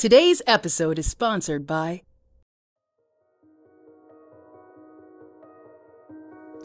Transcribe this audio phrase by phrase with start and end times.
[0.00, 2.00] Today's episode is sponsored by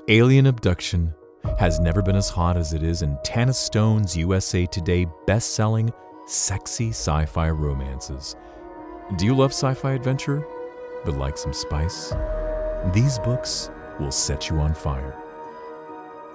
[0.08, 1.13] Alien Abduction
[1.60, 5.92] has never been as hot as it is in Tana Stone's USA Today best selling
[6.28, 8.38] sexy sci fi romances.
[9.18, 10.47] Do you love sci fi adventure,
[11.04, 12.13] but like some spice?
[12.93, 15.13] These books will set you on fire.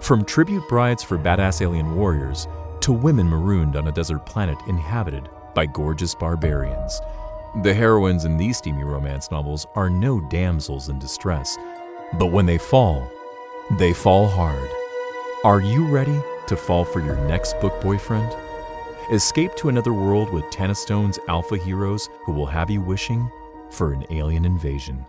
[0.00, 2.46] From tribute brides for badass alien warriors
[2.80, 7.00] to women marooned on a desert planet inhabited by gorgeous barbarians,
[7.62, 11.58] the heroines in these steamy romance novels are no damsels in distress,
[12.18, 13.10] but when they fall,
[13.78, 14.70] they fall hard.
[15.44, 18.36] Are you ready to fall for your next book boyfriend?
[19.10, 23.28] Escape to another world with Tana Stone's alpha heroes who will have you wishing
[23.70, 25.04] for an alien invasion.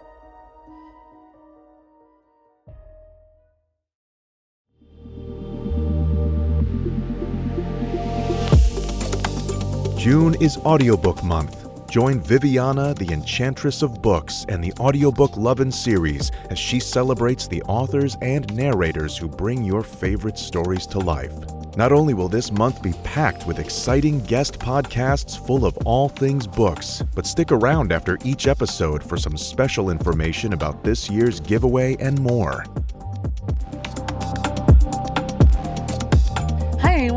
[10.02, 11.88] June is audiobook month.
[11.88, 17.62] Join Viviana, the enchantress of books, and the audiobook Lovin' series as she celebrates the
[17.68, 21.36] authors and narrators who bring your favorite stories to life.
[21.78, 26.48] Not only will this month be packed with exciting guest podcasts full of all things
[26.48, 31.96] books, but stick around after each episode for some special information about this year's giveaway
[32.00, 32.66] and more.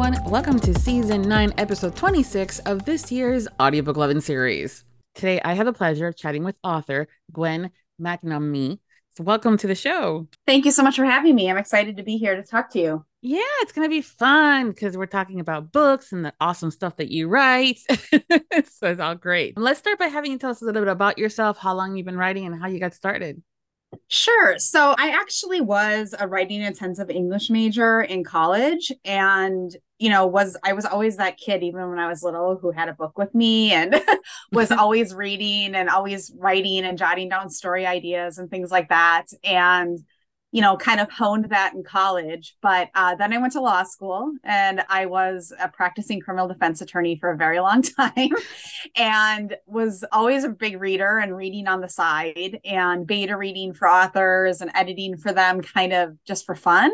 [0.05, 0.31] Everyone.
[0.31, 4.85] Welcome to season 9, episode 26 of this year's Audiobook Lovin' series.
[5.15, 8.81] Today, I have the pleasure of chatting with author Gwyn McNamee.
[9.17, 10.29] So, welcome to the show.
[10.47, 11.49] Thank you so much for having me.
[11.49, 13.05] I'm excited to be here to talk to you.
[13.23, 16.97] Yeah, it's going to be fun because we're talking about books and the awesome stuff
[16.97, 17.79] that you write.
[17.89, 19.57] so, it's all great.
[19.57, 22.05] Let's start by having you tell us a little bit about yourself, how long you've
[22.05, 23.43] been writing, and how you got started.
[24.09, 24.59] Sure.
[24.59, 29.75] So I actually was a writing intensive English major in college and
[30.05, 32.91] you know was I was always that kid even when I was little who had
[32.91, 33.99] a book with me and
[34.53, 39.29] was always reading and always writing and jotting down story ideas and things like that
[39.43, 39.99] and
[40.53, 42.55] you know, kind of honed that in college.
[42.63, 46.81] But uh, then I went to law school and I was a practicing criminal defense
[46.81, 48.31] attorney for a very long time
[48.95, 53.89] and was always a big reader and reading on the side and beta reading for
[53.89, 56.93] authors and editing for them kind of just for fun.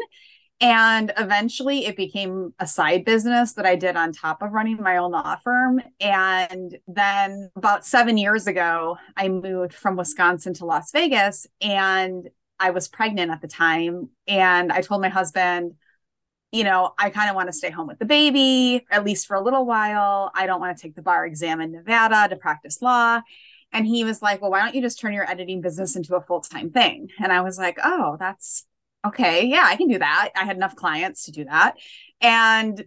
[0.60, 4.98] And eventually it became a side business that I did on top of running my
[4.98, 5.80] own law firm.
[6.00, 12.28] And then about seven years ago, I moved from Wisconsin to Las Vegas and
[12.58, 14.10] I was pregnant at the time.
[14.28, 15.76] And I told my husband,
[16.52, 19.36] you know, I kind of want to stay home with the baby, at least for
[19.36, 20.30] a little while.
[20.34, 23.22] I don't want to take the bar exam in Nevada to practice law.
[23.72, 26.20] And he was like, well, why don't you just turn your editing business into a
[26.20, 27.08] full time thing?
[27.18, 28.66] And I was like, oh, that's
[29.06, 29.46] okay.
[29.46, 30.30] Yeah, I can do that.
[30.36, 31.76] I had enough clients to do that.
[32.20, 32.84] And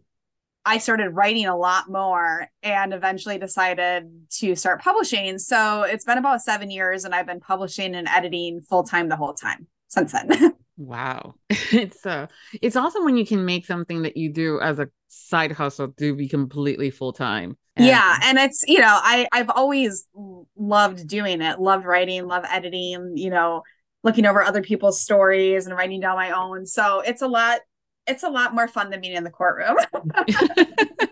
[0.65, 4.09] I started writing a lot more and eventually decided
[4.39, 5.37] to start publishing.
[5.37, 9.17] So it's been about seven years and I've been publishing and editing full time the
[9.17, 10.53] whole time since then.
[10.77, 11.35] wow.
[11.49, 12.27] It's uh
[12.61, 16.15] it's awesome when you can make something that you do as a side hustle to
[16.15, 17.57] be completely full time.
[17.77, 18.19] Yeah.
[18.23, 20.07] And it's, you know, I, I've always
[20.55, 23.63] loved doing it, loved writing, love editing, you know,
[24.03, 26.65] looking over other people's stories and writing down my own.
[26.65, 27.61] So it's a lot
[28.05, 29.77] it's a lot more fun than being in the courtroom.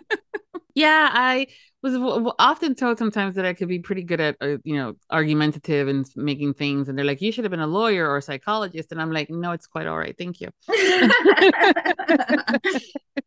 [0.76, 1.48] yeah, I
[1.82, 1.96] was
[2.38, 6.06] often told sometimes that I could be pretty good at, uh, you know, argumentative and
[6.16, 6.90] making things.
[6.90, 8.92] And they're like, you should have been a lawyer or a psychologist.
[8.92, 10.16] And I'm like, no, it's quite all right.
[10.18, 10.50] Thank you.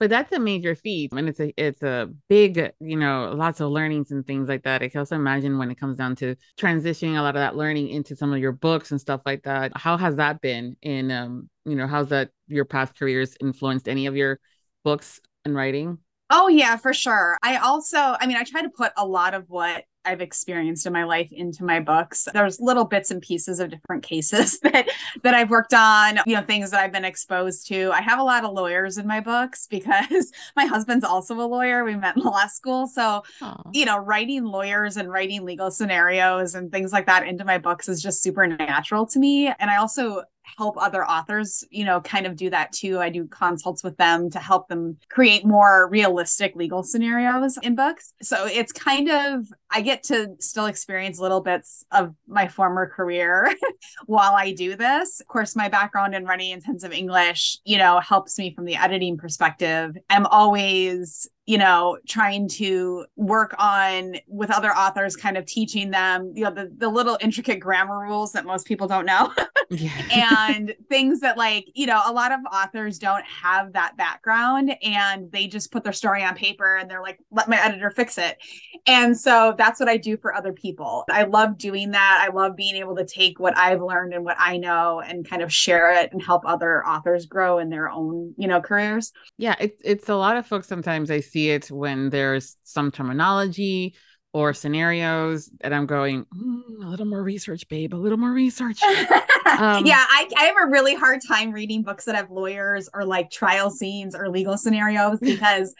[0.00, 3.70] but that's a major feat and it's a it's a big you know lots of
[3.70, 4.82] learnings and things like that.
[4.82, 7.88] I can also imagine when it comes down to transitioning a lot of that learning
[7.90, 10.76] into some of your books and stuff like that how has that been?
[10.82, 14.38] In um you know how's that your past careers influenced any of your
[14.84, 15.98] books and writing?
[16.30, 17.38] Oh yeah for sure.
[17.42, 20.92] I also i mean i try to put a lot of what I've experienced in
[20.92, 22.28] my life into my books.
[22.32, 24.88] There's little bits and pieces of different cases that
[25.22, 27.90] that I've worked on, you know, things that I've been exposed to.
[27.92, 31.84] I have a lot of lawyers in my books because my husband's also a lawyer.
[31.84, 32.86] We met in law school.
[32.86, 33.70] So, Aww.
[33.72, 37.88] you know, writing lawyers and writing legal scenarios and things like that into my books
[37.88, 39.48] is just super natural to me.
[39.48, 40.22] And I also
[40.58, 42.98] help other authors, you know, kind of do that too.
[43.00, 48.12] I do consults with them to help them create more realistic legal scenarios in books.
[48.22, 53.54] So it's kind of, I get to still experience little bits of my former career
[54.06, 55.20] while I do this.
[55.20, 59.16] Of course, my background in running intensive English, you know, helps me from the editing
[59.16, 59.96] perspective.
[60.10, 66.32] I'm always you know, trying to work on with other authors, kind of teaching them,
[66.34, 69.30] you know, the, the little intricate grammar rules that most people don't know.
[70.12, 75.30] and things that like, you know, a lot of authors don't have that background and
[75.32, 78.38] they just put their story on paper and they're like, let my editor fix it.
[78.86, 81.04] And so that's what I do for other people.
[81.10, 82.26] I love doing that.
[82.26, 85.42] I love being able to take what I've learned and what I know and kind
[85.42, 89.12] of share it and help other authors grow in their own, you know, careers.
[89.36, 93.94] Yeah, it's it's a lot of folks sometimes I see it when there's some terminology
[94.32, 98.82] or scenarios and I'm going, mm, a little more research, babe, a little more research.
[99.46, 103.04] um, yeah, I, I have a really hard time reading books that have lawyers or
[103.04, 105.74] like trial scenes or legal scenarios because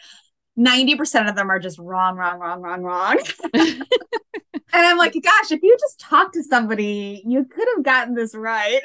[0.58, 3.18] 90% of them are just wrong, wrong, wrong, wrong, wrong.
[3.54, 3.84] and
[4.72, 8.82] I'm like, gosh, if you just talk to somebody, you could have gotten this right.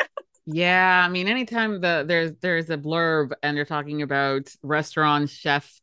[0.52, 5.80] Yeah, I mean, anytime the there's there's a blurb and they're talking about restaurant chef,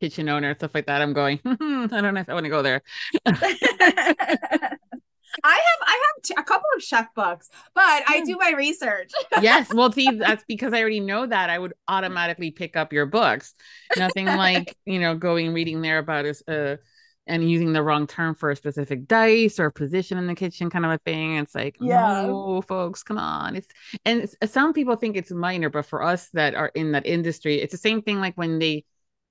[0.00, 2.50] kitchen owner, stuff like that, I'm going, hmm, I don't know if I want to
[2.50, 2.82] go there.
[5.44, 9.10] I have I have t- a couple of chef books, but I do my research.
[9.40, 13.06] yes, well, see, that's because I already know that I would automatically pick up your
[13.06, 13.54] books.
[13.96, 16.76] Nothing like you know going reading there about a, uh,
[17.26, 20.84] and using the wrong term for a specific dice or position in the kitchen, kind
[20.84, 21.36] of a thing.
[21.36, 23.56] It's like, yeah, no, folks, come on.
[23.56, 23.68] It's
[24.04, 27.60] and it's, some people think it's minor, but for us that are in that industry,
[27.60, 28.20] it's the same thing.
[28.20, 28.84] Like when they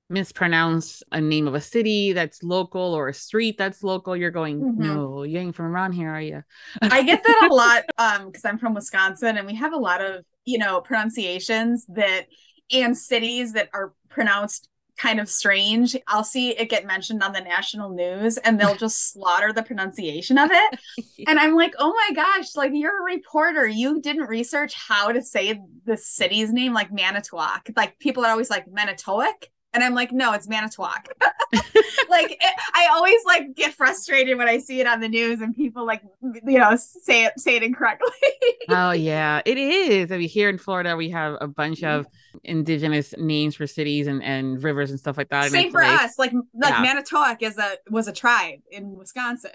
[0.10, 4.62] mispronounce a name of a city that's local or a street that's local you're going
[4.62, 4.84] mm-hmm.
[4.84, 6.44] no you ain't from around here are you?
[6.82, 10.02] I get that a lot um because i'm from wisconsin and we have a lot
[10.02, 12.28] of you know pronunciations that
[12.72, 15.96] and cities that are pronounced kind of strange.
[16.08, 20.38] I'll see it get mentioned on the national news and they'll just slaughter the pronunciation
[20.38, 20.80] of it.
[21.28, 23.68] And i'm like oh my gosh like you're a reporter.
[23.68, 27.70] You didn't research how to say the city's name like manitowoc.
[27.76, 31.10] Like people are always like manitowoc and I'm like, no, it's Manitowoc.
[32.10, 35.54] like it, I always like get frustrated when I see it on the news and
[35.54, 38.08] people like you know say it say it incorrectly.
[38.70, 40.12] oh yeah, it is.
[40.12, 42.00] I mean, here in Florida, we have a bunch mm-hmm.
[42.00, 42.08] of
[42.44, 45.52] indigenous names for cities and, and rivers and stuff like that.
[45.52, 46.18] Same for like, us.
[46.18, 46.82] Like like yeah.
[46.82, 49.52] Manitowoc is a was a tribe in Wisconsin.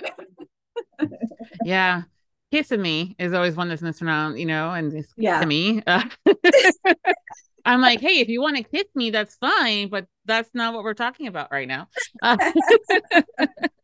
[1.65, 2.03] yeah.
[2.53, 5.39] Kissimmee is always one that's mispronounced, you know, and it's yeah.
[5.39, 5.83] Kissimmee.
[5.87, 6.03] Uh,
[7.65, 10.85] I'm like, hey, if you want to kiss me, that's fine, but that's not what
[10.85, 11.89] we're talking about right now.
[12.23, 12.37] Uh,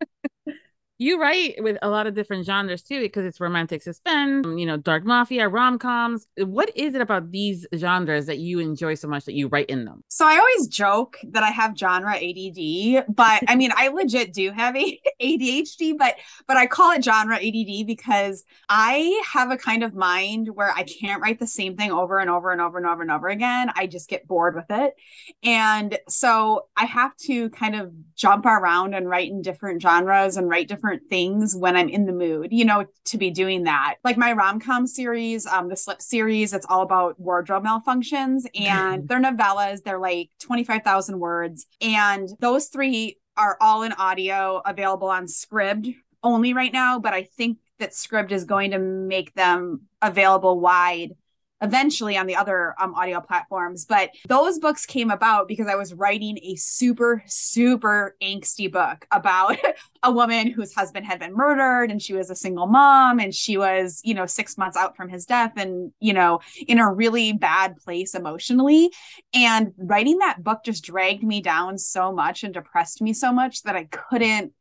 [0.98, 4.76] you write with a lot of different genres too because it's romantic suspense you know
[4.76, 6.26] dark mafia rom-coms.
[6.38, 9.84] What is it about these genres that you enjoy so much that you write in
[9.84, 10.02] them?
[10.08, 14.50] So i always joke that i have genre add but i mean i legit do
[14.52, 16.14] have adhd but
[16.46, 20.82] but i call it genre add because i have a kind of mind where i
[20.82, 23.70] can't write the same thing over and over and over and over and over again.
[23.75, 24.94] I just get bored with it.
[25.43, 30.48] And so i have to kind of jump around and write in different genres and
[30.48, 33.96] write different different things when I'm in the mood, you know, to be doing that.
[34.04, 39.08] Like my rom com series, um, the Slip series, it's all about wardrobe malfunctions and
[39.08, 39.82] they're novellas.
[39.82, 41.66] They're like 25,000 words.
[41.80, 47.00] And those three are all in audio available on Scribd only right now.
[47.00, 51.16] But I think that Scribd is going to make them available wide
[51.62, 53.85] eventually on the other um, audio platforms.
[53.85, 59.56] But those books came about because I was writing a super, super angsty book about
[60.03, 63.56] a woman whose husband had been murdered and she was a single mom and she
[63.56, 67.32] was, you know, six months out from his death and, you know, in a really
[67.32, 68.91] bad place emotionally.
[69.35, 73.62] And writing that book just dragged me down so much and depressed me so much
[73.62, 74.53] that I couldn't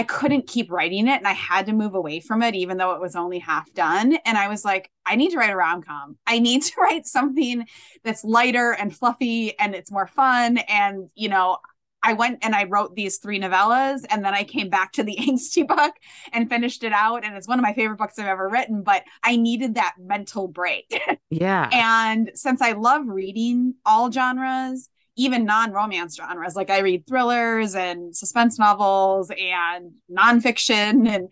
[0.00, 2.92] I couldn't keep writing it and I had to move away from it, even though
[2.92, 4.16] it was only half done.
[4.24, 6.16] And I was like, I need to write a rom com.
[6.26, 7.66] I need to write something
[8.02, 10.56] that's lighter and fluffy and it's more fun.
[10.56, 11.58] And, you know,
[12.02, 15.16] I went and I wrote these three novellas and then I came back to the
[15.20, 15.92] angsty book
[16.32, 17.22] and finished it out.
[17.22, 20.48] And it's one of my favorite books I've ever written, but I needed that mental
[20.48, 20.98] break.
[21.32, 21.68] Yeah.
[21.72, 26.56] and since I love reading all genres, even non-romance genres.
[26.56, 31.28] Like I read thrillers and suspense novels and nonfiction and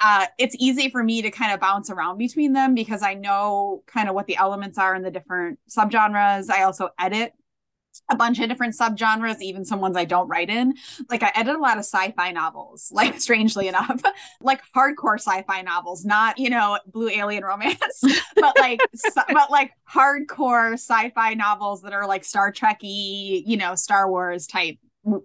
[0.00, 3.82] uh, it's easy for me to kind of bounce around between them because I know
[3.86, 6.50] kind of what the elements are in the different subgenres.
[6.50, 7.32] I also edit
[8.10, 10.74] a bunch of different subgenres, even some ones I don't write in.
[11.10, 14.02] Like I edit a lot of sci-fi novels, like strangely enough,
[14.40, 18.02] like hardcore sci-fi novels, not, you know, blue alien romance,
[18.36, 18.80] but like
[19.32, 24.78] but like hardcore sci-fi novels that are like Star Trekky, you know, Star Wars type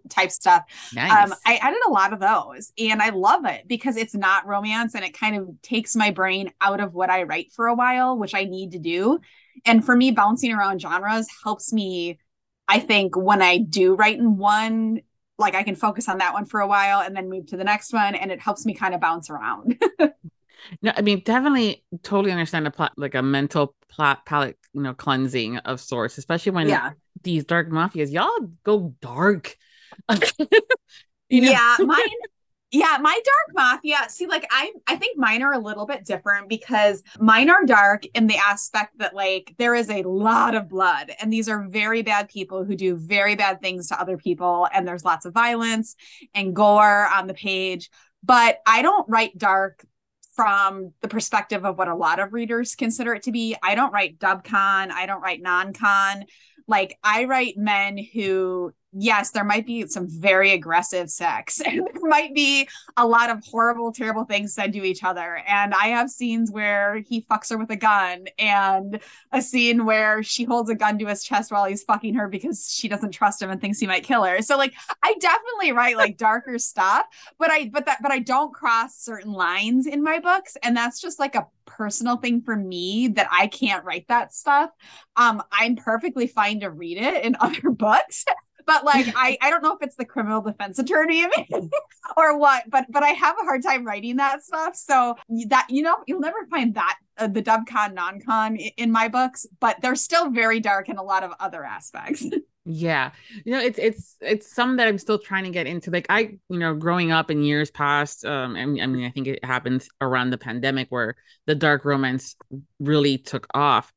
[0.10, 0.64] type stuff.
[0.94, 1.32] Nice.
[1.32, 4.96] Um, I edit a lot of those and I love it because it's not romance
[4.96, 8.18] and it kind of takes my brain out of what I write for a while,
[8.18, 9.20] which I need to do.
[9.66, 12.20] And for me, bouncing around genres helps me
[12.68, 15.02] I think when I do write in one
[15.38, 17.64] like I can focus on that one for a while and then move to the
[17.64, 19.82] next one and it helps me kind of bounce around.
[20.82, 24.94] no, I mean definitely totally understand a plot like a mental plot palette, you know,
[24.94, 26.92] cleansing of sorts, especially when yeah.
[27.24, 29.58] these dark mafias, y'all go dark.
[31.30, 31.52] you know?
[31.52, 32.00] Yeah, mine
[32.74, 33.98] yeah, my dark mafia.
[34.10, 38.04] See, like I I think mine are a little bit different because mine are dark
[38.16, 42.02] in the aspect that like there is a lot of blood and these are very
[42.02, 45.96] bad people who do very bad things to other people and there's lots of violence
[46.34, 47.92] and gore on the page.
[48.24, 49.86] But I don't write dark
[50.36, 53.56] from the perspective of what a lot of readers consider it to be.
[53.62, 56.26] I don't write dubcon, I don't write non-con.
[56.68, 61.62] Like I write men who yes, there might be some very aggressive sex.
[61.74, 65.42] And there might be a lot of horrible, terrible things said to each other.
[65.48, 69.00] And I have scenes where he fucks her with a gun, and
[69.32, 72.70] a scene where she holds a gun to his chest while he's fucking her because
[72.70, 74.42] she doesn't trust him and thinks he might kill her.
[74.42, 77.06] So like I definitely write like darker stuff,
[77.40, 80.58] but I but that but I don't cross certain lines in my books.
[80.62, 84.70] And that's just like a personal thing for me that I can't write that stuff.
[85.16, 88.26] Um, I'm perfectly fine to read it in other books
[88.66, 91.26] but like I, I don't know if it's the criminal defense attorney
[92.18, 94.76] or what but but i have a hard time writing that stuff.
[94.76, 95.16] So
[95.48, 99.78] that you know you'll never find that uh, the dubcon non-con in my books but
[99.82, 102.26] they're still very dark in a lot of other aspects.
[102.66, 103.12] Yeah.
[103.44, 105.92] You know it's it's it's some that i'm still trying to get into.
[105.92, 109.10] Like i you know growing up in years past um I mean, I mean i
[109.10, 111.16] think it happens around the pandemic where
[111.46, 112.38] the dark romance
[112.80, 113.92] really took off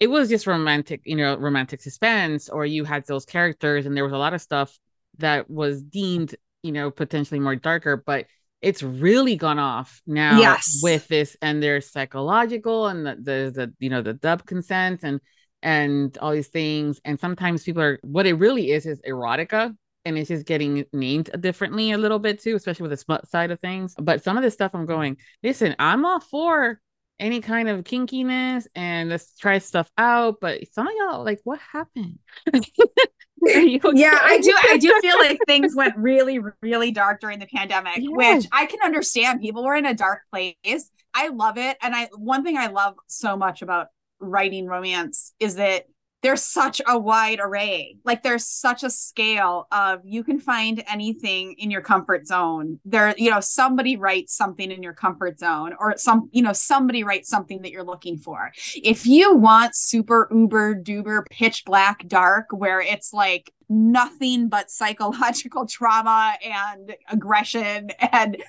[0.00, 4.04] it was just romantic, you know, romantic suspense, or you had those characters, and there
[4.04, 4.78] was a lot of stuff
[5.18, 8.26] that was deemed, you know, potentially more darker, but
[8.60, 10.80] it's really gone off now yes.
[10.82, 15.20] with this, and there's psychological, and the, the the you know the dub consent and
[15.62, 19.74] and all these things, and sometimes people are what it really is is erotica,
[20.04, 23.50] and it's just getting named differently a little bit too, especially with the smut side
[23.50, 23.94] of things.
[24.00, 26.80] But some of the stuff I'm going, listen, I'm all for
[27.20, 30.36] any kind of kinkiness and let's try stuff out.
[30.40, 32.18] But some of y'all like, what happened?
[32.54, 32.72] okay?
[33.40, 34.52] Yeah, I do.
[34.68, 38.10] I do feel like things went really, really dark during the pandemic, yes.
[38.10, 39.40] which I can understand.
[39.40, 40.90] People were in a dark place.
[41.14, 41.76] I love it.
[41.80, 45.84] And I one thing I love so much about writing romance is that
[46.22, 47.96] there's such a wide array.
[48.04, 52.80] Like there's such a scale of you can find anything in your comfort zone.
[52.84, 57.04] There, you know, somebody writes something in your comfort zone, or some, you know, somebody
[57.04, 58.50] writes something that you're looking for.
[58.74, 65.66] If you want super uber duber pitch black dark, where it's like nothing but psychological
[65.68, 68.42] trauma and aggression and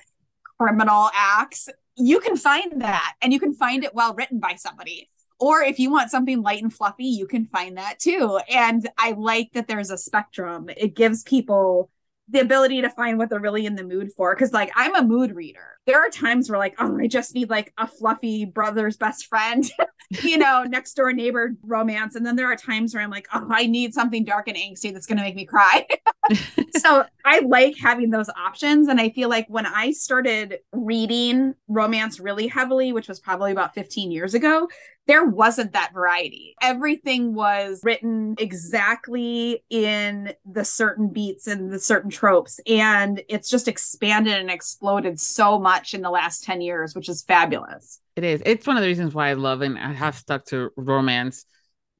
[0.58, 5.08] criminal acts, you can find that and you can find it well written by somebody
[5.40, 8.38] or if you want something light and fluffy, you can find that too.
[8.48, 10.68] And I like that there's a spectrum.
[10.76, 11.90] It gives people
[12.28, 14.34] the ability to find what they're really in the mood for.
[14.36, 15.79] Cause like I'm a mood reader.
[15.90, 19.68] There are times where like, oh, I just need like a fluffy brother's best friend,
[20.22, 22.14] you know, next door neighbor romance.
[22.14, 24.92] And then there are times where I'm like, oh, I need something dark and angsty
[24.92, 25.84] that's gonna make me cry.
[26.76, 28.86] so I like having those options.
[28.86, 33.74] And I feel like when I started reading romance really heavily, which was probably about
[33.74, 34.68] 15 years ago,
[35.06, 36.54] there wasn't that variety.
[36.62, 42.60] Everything was written exactly in the certain beats and the certain tropes.
[42.66, 47.22] And it's just expanded and exploded so much in the last 10 years, which is
[47.22, 48.00] fabulous.
[48.16, 48.42] It is.
[48.44, 51.44] It's one of the reasons why I love and I have stuck to romance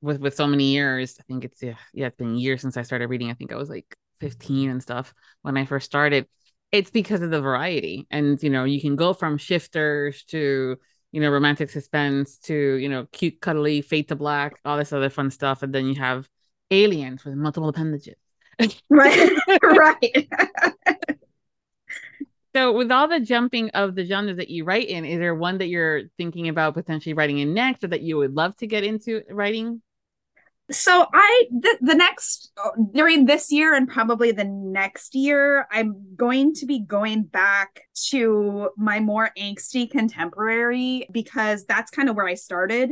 [0.00, 1.16] with with so many years.
[1.20, 3.30] I think it's yeah, yeah, it's been years since I started reading.
[3.30, 6.26] I think I was like 15 and stuff when I first started.
[6.72, 8.06] It's because of the variety.
[8.10, 10.78] And you know, you can go from shifters to
[11.12, 15.10] you know, romantic suspense to, you know, cute, cuddly, fade to black, all this other
[15.10, 15.62] fun stuff.
[15.62, 16.28] And then you have
[16.70, 18.14] aliens with multiple appendages.
[18.88, 19.30] right.
[19.62, 20.28] right.
[22.54, 25.58] so with all the jumping of the genres that you write in, is there one
[25.58, 28.84] that you're thinking about potentially writing in next or that you would love to get
[28.84, 29.82] into writing?
[30.70, 31.44] so i
[31.80, 36.80] the, next uh, during this year and probably the next year i'm going to be
[36.80, 42.90] going back to my more angsty contemporary because that's kind of where i started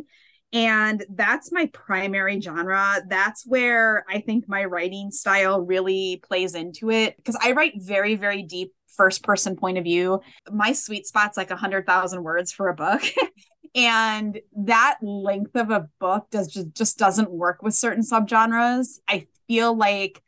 [0.52, 6.90] and that's my primary genre that's where i think my writing style really plays into
[6.90, 11.36] it because i write very very deep first person point of view my sweet spot's
[11.36, 13.02] like a hundred thousand words for a book.
[13.74, 18.98] And that length of a book does just just doesn't work with certain subgenres.
[19.06, 20.22] I feel like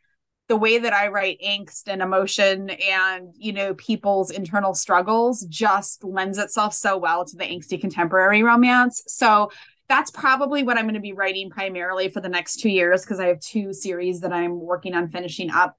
[0.49, 6.03] the way that i write angst and emotion and you know people's internal struggles just
[6.03, 9.03] lends itself so well to the angsty contemporary romance.
[9.07, 9.51] So
[9.89, 13.19] that's probably what i'm going to be writing primarily for the next two years because
[13.21, 15.77] i have two series that i'm working on finishing up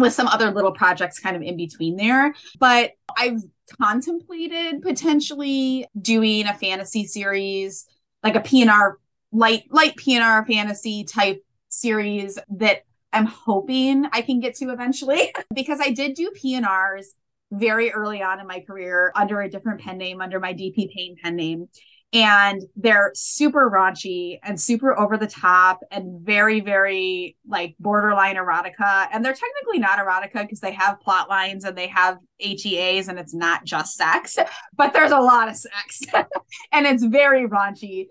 [0.00, 2.34] with some other little projects kind of in between there.
[2.58, 3.42] But I've
[3.80, 7.86] contemplated potentially doing a fantasy series,
[8.22, 8.94] like a PNR
[9.32, 15.80] light light PNR fantasy type series that I'm hoping I can get to eventually because
[15.80, 17.06] I did do PNRs
[17.52, 21.16] very early on in my career under a different pen name, under my DP Payne
[21.22, 21.68] pen name
[22.12, 29.06] and they're super raunchy and super over the top and very very like borderline erotica.
[29.12, 33.18] And they're technically not erotica because they have plot lines and they have HEAs and
[33.18, 34.38] it's not just sex
[34.76, 36.02] but there's a lot of sex
[36.72, 38.06] and it's very raunchy.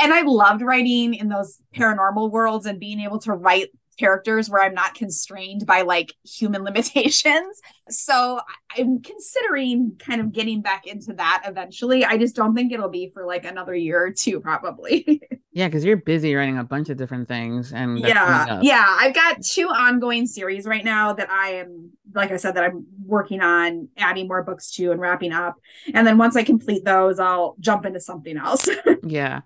[0.00, 4.62] And I loved writing in those paranormal worlds and being able to write characters where
[4.62, 7.60] I'm not constrained by like human limitations.
[7.88, 8.40] So
[8.76, 12.04] I'm considering kind of getting back into that eventually.
[12.04, 15.20] I just don't think it'll be for like another year or two, probably.
[15.52, 17.72] yeah, because you're busy writing a bunch of different things.
[17.72, 22.36] And yeah, yeah, I've got two ongoing series right now that I am, like I
[22.36, 25.56] said, that I'm working on adding more books to and wrapping up.
[25.94, 28.68] And then once I complete those, I'll jump into something else.
[29.02, 29.42] yeah.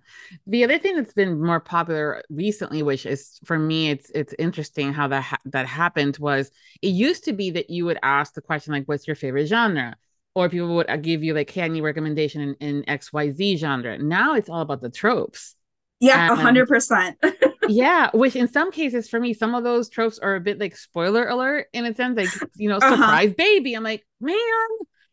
[0.47, 4.92] The other thing that's been more popular recently, which is for me, it's it's interesting
[4.92, 6.50] how that ha- that happened was
[6.81, 9.97] it used to be that you would ask the question like, "What's your favorite genre?"
[10.35, 13.57] Or people would uh, give you like, "Hey, any recommendation in, in X Y Z
[13.57, 15.57] genre?" Now it's all about the tropes.
[16.00, 17.16] Yeah, a hundred percent.
[17.73, 20.76] yeah, which in some cases for me, some of those tropes are a bit like
[20.76, 22.91] spoiler alert in a sense, like you know, uh-huh.
[22.91, 23.75] surprise baby.
[23.75, 24.37] I'm like, man.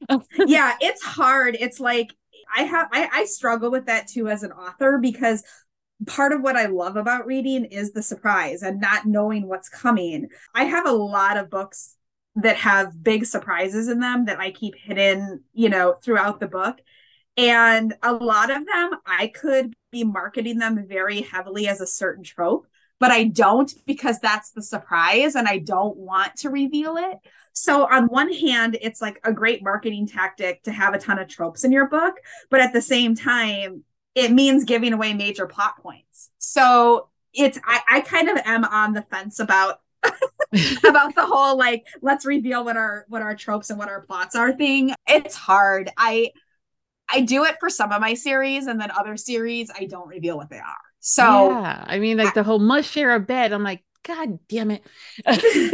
[0.47, 1.57] yeah, it's hard.
[1.59, 2.13] It's like
[2.55, 5.43] I have I, I struggle with that too as an author because
[6.07, 10.29] part of what I love about reading is the surprise and not knowing what's coming.
[10.55, 11.95] I have a lot of books
[12.35, 16.79] that have big surprises in them that I keep hidden, you know, throughout the book.
[17.39, 22.21] And a lot of them, I could be marketing them very heavily as a certain
[22.21, 22.67] trope,
[22.99, 27.17] but I don't because that's the surprise and I don't want to reveal it.
[27.53, 31.29] So, on one hand, it's like a great marketing tactic to have a ton of
[31.29, 32.15] tropes in your book,
[32.49, 36.31] but at the same time, it means giving away major plot points.
[36.39, 41.85] So, it's I, I kind of am on the fence about about the whole like
[42.01, 44.93] let's reveal what our what our tropes and what our plots are thing.
[45.07, 45.89] It's hard.
[45.97, 46.31] I
[47.11, 50.37] I do it for some of my series and then other series I don't reveal
[50.37, 50.75] what they are.
[50.99, 53.53] So yeah, I mean like I, the whole must share a bed.
[53.53, 54.83] I'm like, God damn it.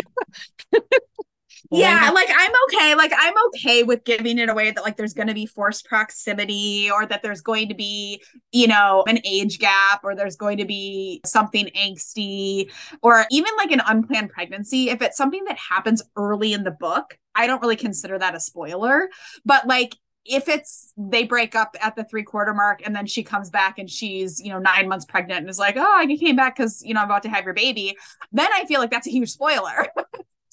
[1.71, 5.27] yeah like i'm okay like i'm okay with giving it away that like there's going
[5.27, 10.01] to be forced proximity or that there's going to be you know an age gap
[10.03, 15.17] or there's going to be something angsty or even like an unplanned pregnancy if it's
[15.17, 19.09] something that happens early in the book i don't really consider that a spoiler
[19.43, 23.23] but like if it's they break up at the three quarter mark and then she
[23.23, 26.35] comes back and she's you know nine months pregnant and is like oh i came
[26.35, 27.95] back because you know i'm about to have your baby
[28.31, 29.87] then i feel like that's a huge spoiler.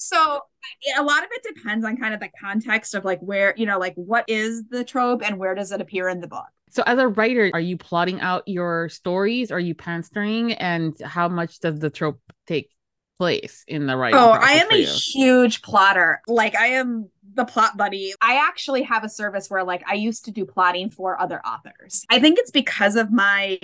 [0.03, 0.41] So
[0.97, 3.79] a lot of it depends on kind of the context of like where you know
[3.79, 6.45] like what is the trope and where does it appear in the book.
[6.69, 9.49] So as a writer are you plotting out your stories?
[9.51, 12.69] Are you panstering and how much does the trope take
[13.17, 14.13] place in the right.
[14.13, 19.03] oh i am a huge plotter like i am the plot buddy i actually have
[19.03, 22.51] a service where like i used to do plotting for other authors i think it's
[22.51, 23.59] because of my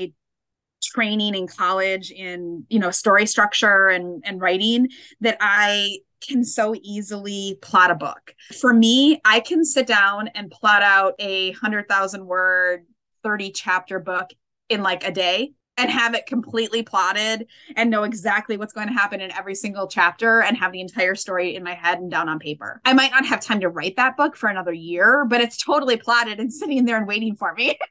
[0.81, 4.87] training in college in you know story structure and and writing
[5.19, 8.35] that i can so easily plot a book.
[8.59, 12.85] For me, I can sit down and plot out a 100,000 word,
[13.23, 14.31] 30 chapter book
[14.69, 18.93] in like a day and have it completely plotted and know exactly what's going to
[18.93, 22.29] happen in every single chapter and have the entire story in my head and down
[22.29, 22.81] on paper.
[22.85, 25.97] I might not have time to write that book for another year, but it's totally
[25.97, 27.77] plotted and sitting there and waiting for me.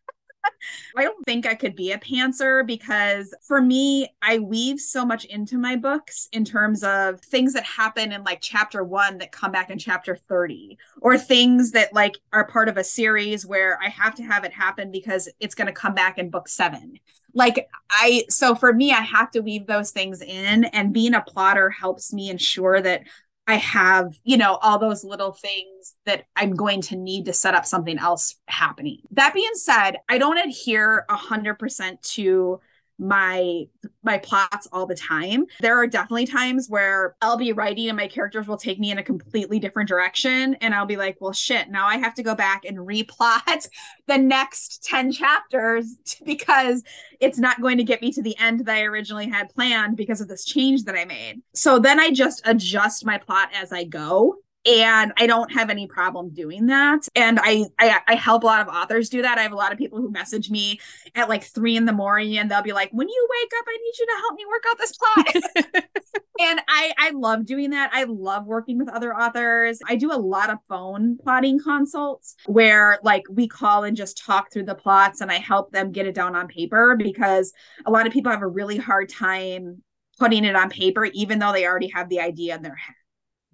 [0.97, 5.25] I don't think I could be a pantser because for me, I weave so much
[5.27, 9.53] into my books in terms of things that happen in like chapter one that come
[9.53, 13.89] back in chapter 30, or things that like are part of a series where I
[13.89, 16.99] have to have it happen because it's going to come back in book seven.
[17.35, 21.21] Like, I, so for me, I have to weave those things in, and being a
[21.21, 23.03] plotter helps me ensure that
[23.47, 27.55] I have, you know, all those little things that I'm going to need to set
[27.55, 28.99] up something else happening.
[29.13, 32.61] That being said, I don't adhere 100% to
[32.99, 33.65] my
[34.03, 35.45] my plots all the time.
[35.61, 38.99] There are definitely times where I'll be writing and my characters will take me in
[38.99, 42.35] a completely different direction and I'll be like, "Well, shit, now I have to go
[42.35, 43.69] back and replot
[44.07, 46.83] the next 10 chapters because
[47.21, 50.21] it's not going to get me to the end that I originally had planned because
[50.21, 53.85] of this change that I made." So then I just adjust my plot as I
[53.85, 54.37] go
[54.69, 57.09] and I don't have any problem doing that.
[57.15, 59.39] And I, I I help a lot of authors do that.
[59.39, 60.79] I have a lot of people who message me
[61.15, 63.79] at like three in the morning, and they'll be like, "When you wake up, I
[63.83, 65.85] need you to help me work out this plot."
[66.41, 67.91] and I I love doing that.
[67.95, 69.81] I love working with other authors.
[69.87, 74.53] I do a lot of phone plotting consults where like we call and just talk
[74.53, 77.55] through the plots, and I help them get it down on paper because
[77.87, 79.83] a lot of people have a really hard time
[80.19, 82.95] putting it on paper, even though they already have the idea in their head.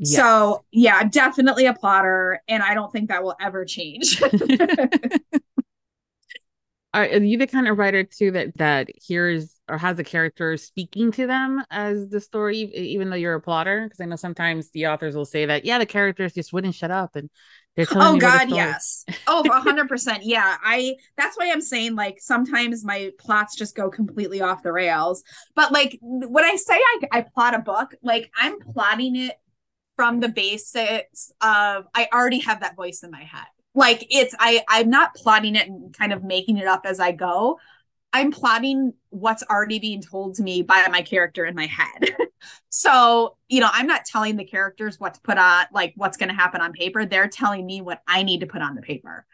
[0.04, 0.16] Yes.
[0.16, 4.22] So yeah, I'm definitely a plotter, and I don't think that will ever change.
[6.94, 11.10] Are you the kind of writer too that that hears or has a character speaking
[11.12, 13.82] to them as the story, even though you're a plotter?
[13.82, 16.92] Because I know sometimes the authors will say that, yeah, the characters just wouldn't shut
[16.92, 17.30] up and
[17.74, 18.16] they're telling.
[18.16, 19.04] Oh God, yes.
[19.26, 20.94] oh 100% Yeah, I.
[21.16, 25.24] That's why I'm saying like sometimes my plots just go completely off the rails.
[25.56, 29.34] But like when I say I, I plot a book, like I'm plotting it
[29.96, 33.46] from the basics of I already have that voice in my head.
[33.74, 37.12] Like it's I I'm not plotting it and kind of making it up as I
[37.12, 37.58] go.
[38.12, 42.16] I'm plotting what's already being told to me by my character in my head.
[42.68, 46.28] so, you know, I'm not telling the characters what to put on, like what's going
[46.28, 47.04] to happen on paper.
[47.04, 49.26] They're telling me what I need to put on the paper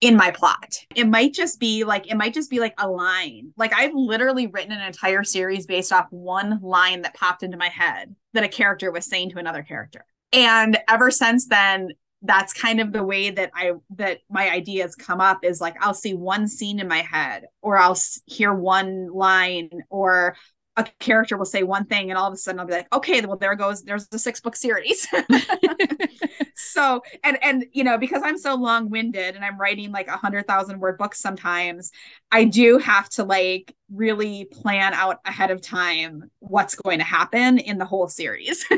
[0.00, 0.78] in my plot.
[0.94, 3.52] It might just be like, it might just be like a line.
[3.56, 7.68] Like I've literally written an entire series based off one line that popped into my
[7.68, 10.04] head that a character was saying to another character.
[10.32, 11.88] And ever since then,
[12.22, 15.94] that's kind of the way that I that my ideas come up is like I'll
[15.94, 20.36] see one scene in my head or I'll hear one line or
[20.76, 23.20] a character will say one thing and all of a sudden I'll be like okay
[23.20, 25.06] well there goes there's the six book series
[26.58, 30.46] so and and you know because I'm so long-winded and I'm writing like a hundred
[30.46, 31.92] thousand word books sometimes
[32.32, 37.58] I do have to like really plan out ahead of time what's going to happen
[37.58, 38.64] in the whole series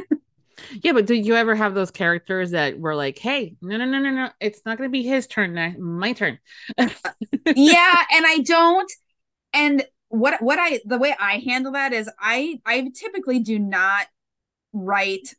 [0.82, 3.98] Yeah, but did you ever have those characters that were like, "Hey, no, no, no,
[3.98, 6.38] no, no, it's not going to be his turn, now, my turn."
[6.78, 6.86] yeah,
[8.12, 8.90] and I don't.
[9.52, 14.06] And what what I the way I handle that is I I typically do not
[14.72, 15.34] write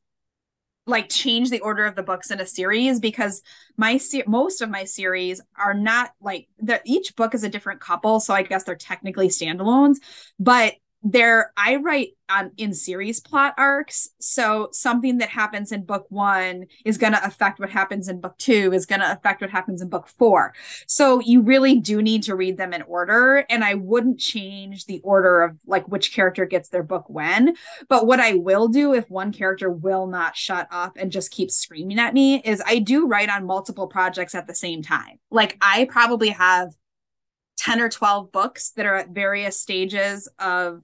[0.88, 3.44] like change the order of the books in a series because
[3.78, 7.80] my se- most of my series are not like that each book is a different
[7.80, 9.98] couple so i guess they're technically standalones
[10.40, 14.10] but there i write um, in series plot arcs.
[14.20, 18.38] So something that happens in book one is going to affect what happens in book
[18.38, 20.54] two is going to affect what happens in book four.
[20.88, 25.02] So you really do need to read them in order and i wouldn't change the
[25.04, 27.56] order of like which character gets their book when.
[27.90, 31.52] But what i will do if one character will not shut up and just keep
[31.52, 35.20] screaming at me is i do write on multiple projects at the same time.
[35.30, 36.74] Like i probably have
[37.58, 40.82] 10 or 12 books that are at various stages of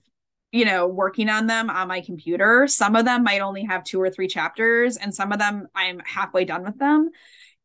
[0.58, 2.66] you know, working on them on my computer.
[2.66, 6.00] Some of them might only have two or three chapters, and some of them I'm
[6.00, 7.12] halfway done with them.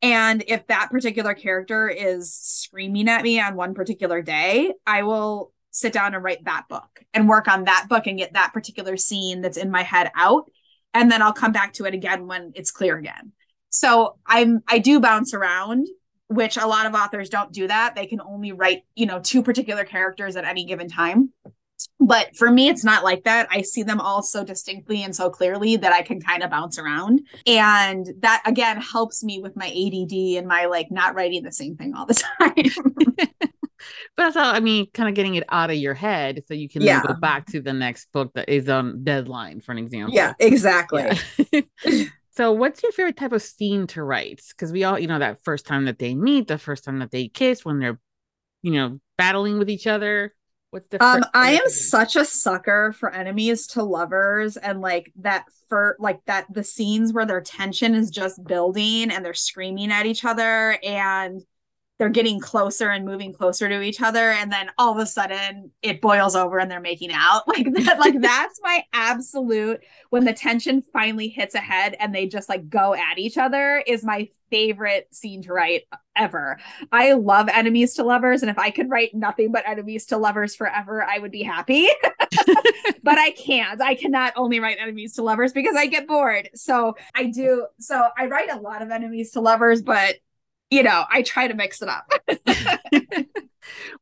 [0.03, 5.55] And if that particular character is screaming at me on one particular day, I will
[5.71, 8.99] sit down and write that book and work on that book and get that particular
[8.99, 10.51] scene that's in my head out.
[10.93, 13.33] And then I'll come back to it again when it's clear again.
[13.71, 15.87] So I'm I do bounce around,
[16.29, 17.95] which a lot of authors don't do that.
[17.95, 21.33] They can only write, you know, two particular characters at any given time
[22.01, 23.49] but for me it's not like that.
[23.51, 26.79] I see them all so distinctly and so clearly that i can kind of bounce
[26.79, 27.21] around.
[27.47, 31.77] And that again helps me with my add and my like not writing the same
[31.77, 33.29] thing all the time.
[34.17, 36.83] But also i mean kind of getting it out of your head so you can
[36.83, 37.03] yeah.
[37.03, 40.15] go back to the next book that is on deadline for an example.
[40.15, 41.11] Yeah exactly.
[41.53, 42.05] Yeah.
[42.31, 44.43] so what's your favorite type of scene to write?
[44.51, 47.11] Because we all you know that first time that they meet the first time that
[47.11, 47.99] they kiss when they're
[48.63, 50.35] you know battling with each other
[50.73, 55.45] What's the um I am such a sucker for enemies to lovers and like that
[55.69, 60.07] for like that the scenes where their tension is just building and they're screaming at
[60.07, 61.43] each other and
[61.99, 65.71] they're getting closer and moving closer to each other and then all of a sudden
[65.83, 67.43] it boils over and they're making out.
[67.53, 72.49] Like that like that's my absolute when the tension finally hits ahead and they just
[72.49, 75.83] like go at each other is my favorite scene to write
[76.17, 76.59] ever.
[76.91, 80.57] I love enemies to lovers and if i could write nothing but enemies to lovers
[80.57, 81.89] forever i would be happy.
[83.05, 83.81] But i can't.
[83.83, 86.49] I cannot only write enemies to lovers because i get bored.
[86.55, 90.17] So i do so i write a lot of enemies to lovers but
[90.73, 92.11] you know, I try to mix it up.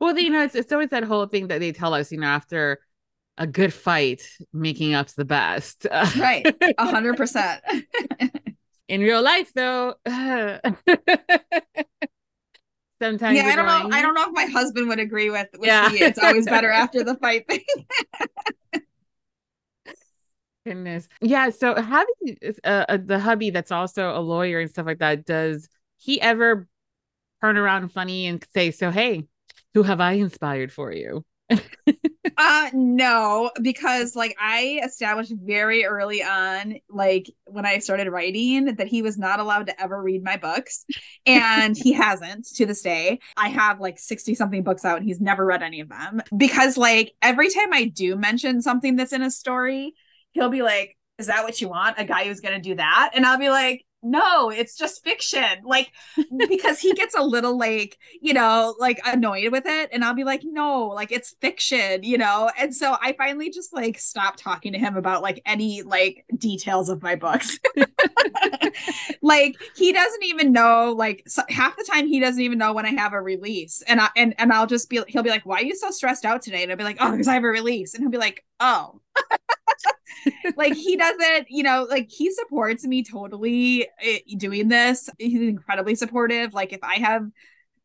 [0.00, 2.28] well, you know, it's, it's always that whole thing that they tell us, you know,
[2.28, 2.78] after
[3.36, 5.84] a good fight, making up's the best.
[6.16, 6.46] right.
[6.78, 7.60] A hundred percent.
[8.86, 9.94] In real life though.
[13.02, 15.66] sometimes yeah i don't know i don't know if my husband would agree with, with
[15.66, 15.88] yeah.
[15.90, 16.00] Me.
[16.02, 17.64] it's always better after the fight thing
[20.66, 21.08] goodness.
[21.20, 21.50] Yeah.
[21.50, 25.68] So having uh, uh, the hubby that's also a lawyer and stuff like that, does
[26.00, 26.66] he ever
[27.40, 29.26] turn around funny and say, "So hey,
[29.74, 31.24] who have I inspired for you?"
[32.36, 38.86] uh no because like i established very early on like when i started writing that
[38.86, 40.84] he was not allowed to ever read my books
[41.26, 43.18] and he hasn't to this day.
[43.36, 46.22] I have like 60 something books out and he's never read any of them.
[46.36, 49.94] Because like every time i do mention something that's in a story
[50.32, 51.98] he'll be like is that what you want?
[51.98, 53.10] A guy who's going to do that?
[53.14, 55.62] And i'll be like no, it's just fiction.
[55.64, 55.92] Like,
[56.48, 59.90] because he gets a little like, you know, like annoyed with it.
[59.92, 62.50] And I'll be like, no, like it's fiction, you know?
[62.58, 66.88] And so I finally just like stopped talking to him about like any like details
[66.88, 67.58] of my books.
[69.22, 72.86] like he doesn't even know, like so, half the time he doesn't even know when
[72.86, 73.82] I have a release.
[73.86, 76.24] And I and and I'll just be he'll be like, Why are you so stressed
[76.24, 76.62] out today?
[76.62, 77.94] And I'll be like, Oh, because I have a release.
[77.94, 79.00] And he'll be like, Oh.
[80.56, 85.08] like he doesn't, you know, like he supports me totally eh, doing this.
[85.18, 86.54] He's incredibly supportive.
[86.54, 87.28] Like if I have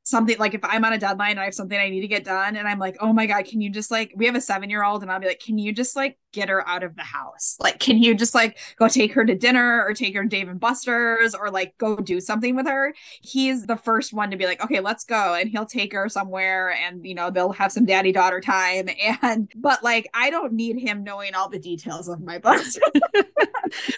[0.06, 2.24] something like if I'm on a deadline and I have something I need to get
[2.24, 4.70] done and I'm like, oh my God, can you just like we have a seven
[4.70, 7.02] year old and I'll be like, can you just like get her out of the
[7.02, 7.58] house?
[7.60, 10.48] Like, can you just like go take her to dinner or take her to Dave
[10.48, 12.94] and Buster's or like go do something with her?
[13.24, 15.34] He's the first one to be like, okay, let's go.
[15.34, 18.88] And he'll take her somewhere and you know, they'll have some daddy daughter time.
[19.22, 22.78] And but like I don't need him knowing all the details of my books.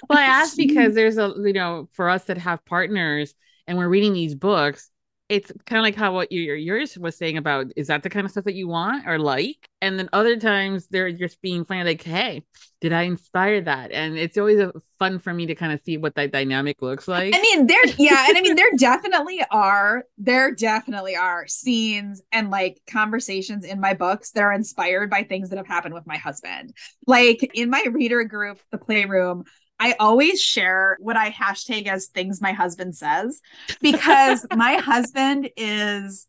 [0.09, 3.33] well, I asked because there's a you know, for us that have partners
[3.65, 4.89] and we're reading these books
[5.29, 8.25] it's kind of like how what your yours was saying about is that the kind
[8.25, 9.69] of stuff that you want or like?
[9.81, 12.43] And then other times they're just being funny like hey
[12.79, 13.91] did i inspire that?
[13.91, 17.07] And it's always a fun for me to kind of see what that dynamic looks
[17.07, 17.35] like.
[17.35, 22.49] i mean there yeah and i mean there definitely are there definitely are scenes and
[22.49, 26.17] like conversations in my books that are inspired by things that have happened with my
[26.17, 26.73] husband.
[27.05, 29.43] Like in my reader group the playroom
[29.79, 33.41] I always share what I hashtag as things my husband says
[33.81, 36.27] because my husband is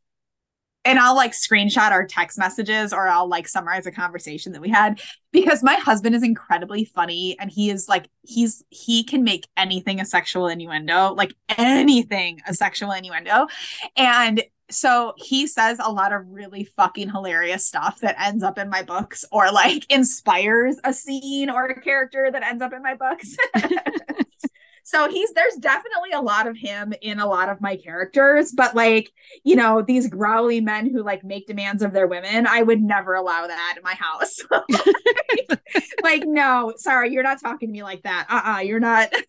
[0.85, 4.71] and I'll like screenshot our text messages or I'll like summarize a conversation that we
[4.71, 5.01] had
[5.33, 10.01] because my husband is incredibly funny and he is like he's he can make anything
[10.01, 13.49] a sexual innuendo, like anything a sexual innuendo.
[13.97, 18.69] And so he says a lot of really fucking hilarious stuff that ends up in
[18.69, 22.95] my books or like inspires a scene or a character that ends up in my
[22.95, 23.37] books.
[24.89, 28.75] so he's there's definitely a lot of him in a lot of my characters but
[28.75, 29.13] like
[29.45, 33.15] you know these growly men who like make demands of their women i would never
[33.15, 34.39] allow that in my house.
[36.03, 38.27] Like no sorry you're not talking to me like that.
[38.31, 39.13] Uh-uh you're not.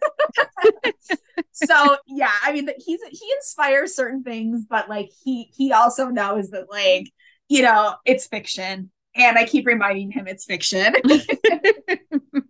[1.52, 6.52] So yeah i mean he's he inspires certain things but like he he also knows
[6.52, 7.12] that like
[7.50, 10.96] you know it's fiction and i keep reminding him it's fiction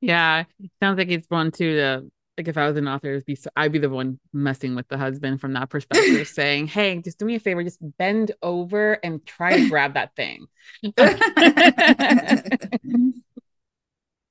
[0.00, 0.44] yeah,
[0.80, 1.76] sounds like it's one too.
[1.76, 4.74] To like if I was an author, it'd be so, I'd be the one messing
[4.74, 8.32] with the husband from that perspective, saying, "Hey, just do me a favor, just bend
[8.42, 10.46] over and try to grab that thing."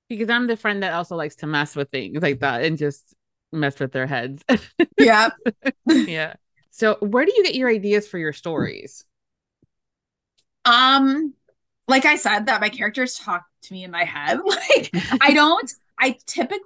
[0.10, 3.16] because I'm the friend that also likes to mess with things like that and just
[3.52, 4.44] mess with their heads.
[4.98, 5.30] yeah.
[5.88, 6.34] yeah.
[6.72, 9.06] So, where do you get your ideas for your stories?
[10.66, 11.34] Um,
[11.88, 14.40] like I said, that my characters talk to me in my head.
[14.46, 14.92] Like
[15.22, 16.62] I don't I typically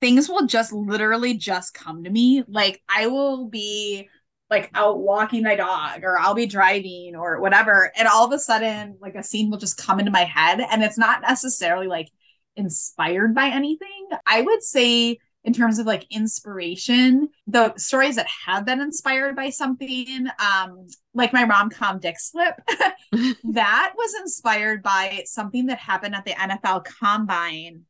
[0.00, 2.44] things will just literally just come to me.
[2.46, 4.08] Like I will be
[4.50, 8.38] like out walking my dog or I'll be driving or whatever and all of a
[8.38, 12.08] sudden like a scene will just come into my head and it's not necessarily like
[12.56, 14.08] inspired by anything.
[14.26, 19.50] I would say in terms of like inspiration the stories that have been inspired by
[19.50, 22.54] something um like my rom-com dick slip
[23.44, 27.82] that was inspired by something that happened at the NFL combine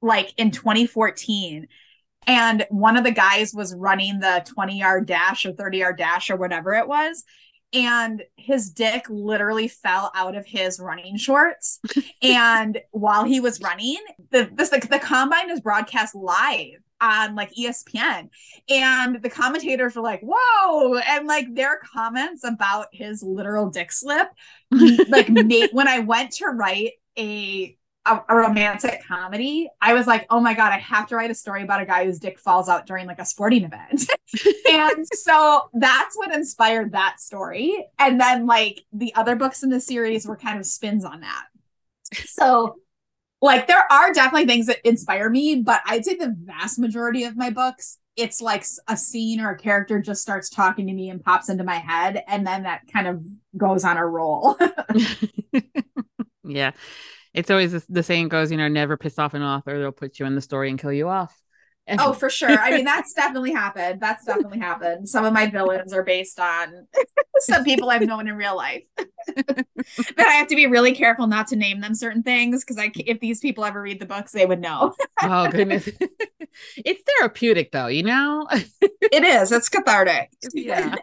[0.00, 1.66] like in 2014
[2.26, 6.30] and one of the guys was running the 20 yard dash or 30 yard dash
[6.30, 7.24] or whatever it was
[7.74, 11.80] and his dick literally fell out of his running shorts.
[12.22, 13.98] and while he was running,
[14.30, 18.30] the this like the combine is broadcast live on like ESPN.
[18.70, 20.98] And the commentators were like, whoa.
[20.98, 24.28] And like their comments about his literal dick slip,
[25.08, 27.76] like Nate, when I went to write a
[28.06, 31.34] a, a, romantic comedy, I was like, oh my God, I have to write a
[31.34, 34.08] story about a guy whose dick falls out during like a sporting event.
[34.70, 37.86] and so that's what inspired that story.
[37.98, 41.44] And then like the other books in the series were kind of spins on that.
[42.26, 42.76] So
[43.40, 47.36] like there are definitely things that inspire me, but I'd say the vast majority of
[47.36, 51.22] my books, it's like a scene or a character just starts talking to me and
[51.22, 52.22] pops into my head.
[52.28, 53.24] And then that kind of
[53.56, 54.56] goes on a roll.
[56.44, 56.72] yeah
[57.34, 60.18] It's always the, the saying goes, you know, never piss off an author; they'll put
[60.18, 61.38] you in the story and kill you off.
[61.98, 62.58] Oh, for sure.
[62.58, 64.00] I mean, that's definitely happened.
[64.00, 65.08] That's definitely happened.
[65.08, 66.86] Some of my villains are based on
[67.40, 68.84] some people I've known in real life.
[69.36, 69.66] but
[70.18, 73.20] I have to be really careful not to name them certain things because I, if
[73.20, 74.94] these people ever read the books, they would know.
[75.22, 75.88] oh goodness,
[76.76, 78.48] it's therapeutic though, you know.
[78.50, 79.52] it is.
[79.52, 80.30] It's cathartic.
[80.54, 80.94] yeah.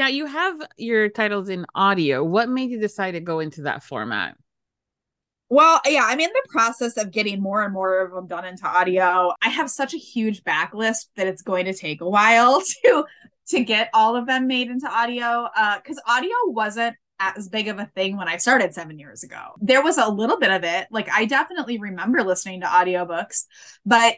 [0.00, 2.24] Now you have your titles in audio.
[2.24, 4.34] What made you decide to go into that format?
[5.50, 8.66] Well, yeah, I'm in the process of getting more and more of them done into
[8.66, 9.34] audio.
[9.42, 13.04] I have such a huge backlist that it's going to take a while to
[13.48, 17.78] to get all of them made into audio uh cuz audio wasn't as big of
[17.78, 19.54] a thing when I started 7 years ago.
[19.60, 20.86] There was a little bit of it.
[20.90, 23.44] Like I definitely remember listening to audiobooks,
[23.84, 24.14] but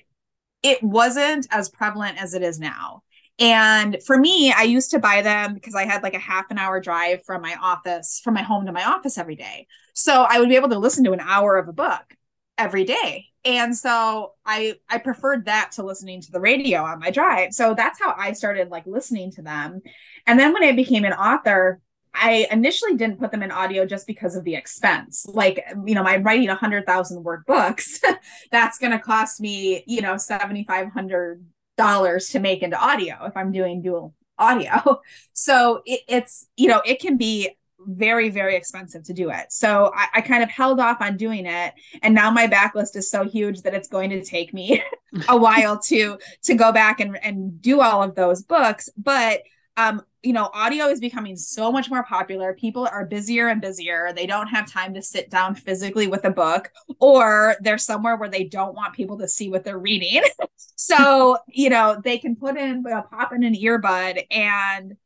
[0.62, 3.02] it wasn't as prevalent as it is now.
[3.38, 6.58] And for me, I used to buy them because I had like a half an
[6.58, 9.66] hour drive from my office, from my home to my office every day.
[9.94, 12.16] So I would be able to listen to an hour of a book
[12.58, 13.26] every day.
[13.44, 17.52] And so I I preferred that to listening to the radio on my drive.
[17.52, 19.80] So that's how I started like listening to them.
[20.26, 21.80] And then when I became an author,
[22.14, 25.26] I initially didn't put them in audio just because of the expense.
[25.26, 28.00] Like, you know, I'm writing a hundred thousand word books.
[28.52, 31.44] that's going to cost me, you know, seventy five hundred
[31.76, 35.00] dollars to make into audio if I'm doing dual audio.
[35.34, 37.56] So it, it's, you know, it can be
[37.86, 39.50] very, very expensive to do it.
[39.50, 41.74] So I, I kind of held off on doing it.
[42.02, 44.82] And now my backlist is so huge that it's going to take me
[45.28, 48.88] a while to to go back and, and do all of those books.
[48.96, 49.42] But
[49.76, 52.54] um, you know, audio is becoming so much more popular.
[52.54, 54.12] People are busier and busier.
[54.14, 58.28] They don't have time to sit down physically with a book, or they're somewhere where
[58.28, 60.22] they don't want people to see what they're reading.
[60.76, 64.96] so, you know, they can put in, pop in an earbud and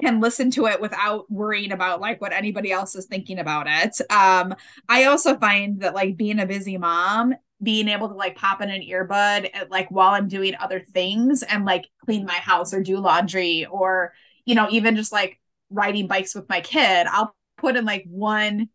[0.00, 4.00] can listen to it without worrying about like what anybody else is thinking about it.
[4.10, 4.54] Um,
[4.88, 8.70] I also find that like being a busy mom, being able to like pop in
[8.70, 12.82] an earbud at, like while I'm doing other things and like clean my house or
[12.82, 14.12] do laundry or
[14.44, 15.38] you know even just like
[15.70, 18.68] riding bikes with my kid, I'll put in like one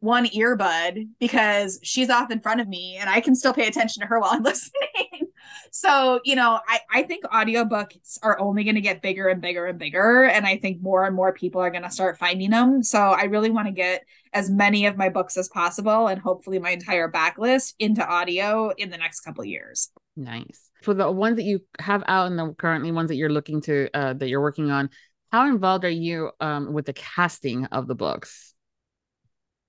[0.00, 4.02] one earbud because she's off in front of me and I can still pay attention
[4.02, 5.32] to her while I'm listening.
[5.72, 9.66] so, you know, I, I think audiobooks are only going to get bigger and bigger
[9.66, 10.24] and bigger.
[10.24, 12.82] And I think more and more people are going to start finding them.
[12.82, 16.58] So I really want to get as many of my books as possible and hopefully
[16.58, 19.90] my entire backlist into audio in the next couple years.
[20.14, 20.70] Nice.
[20.82, 23.88] For the ones that you have out and the currently ones that you're looking to
[23.92, 24.90] uh, that you're working on,
[25.30, 28.54] how involved are you um, with the casting of the books?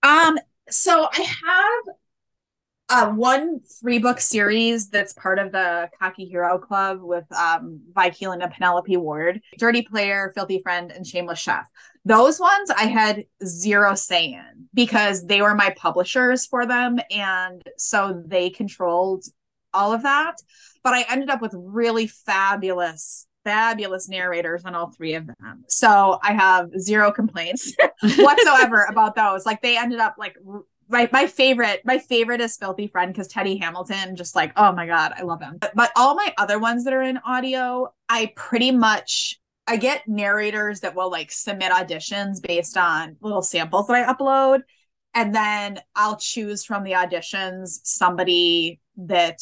[0.03, 0.37] Um,
[0.69, 1.95] so I have
[2.89, 8.15] uh, one three book series that's part of the Cocky Hero Club with um, Vi
[8.21, 11.67] and Penelope Ward, Dirty Player, Filthy Friend, and Shameless Chef.
[12.05, 16.99] Those ones I had zero say in because they were my publishers for them.
[17.11, 19.25] And so they controlled
[19.73, 20.35] all of that.
[20.83, 25.63] But I ended up with really fabulous fabulous narrators on all three of them.
[25.69, 27.73] So I have zero complaints
[28.17, 29.45] whatsoever about those.
[29.45, 30.35] Like they ended up like
[30.89, 34.85] my my favorite my favorite is Filthy Friend because Teddy Hamilton just like oh my
[34.85, 35.59] god I love him.
[35.61, 40.09] But, but all my other ones that are in audio, I pretty much I get
[40.09, 44.63] narrators that will like submit auditions based on little samples that I upload.
[45.13, 49.39] And then I'll choose from the auditions somebody that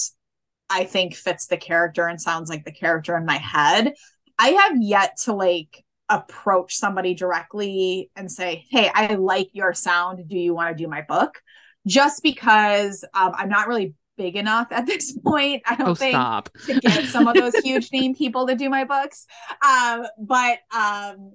[0.70, 3.94] I think fits the character and sounds like the character in my head.
[4.38, 10.28] I have yet to like approach somebody directly and say, Hey, I like your sound.
[10.28, 11.42] Do you want to do my book?
[11.88, 15.64] Just because um, I'm not really big enough at this point.
[15.66, 16.50] I don't Oh, think stop.
[16.66, 19.26] to get some of those huge name people to do my books.
[19.66, 21.34] Um, but um,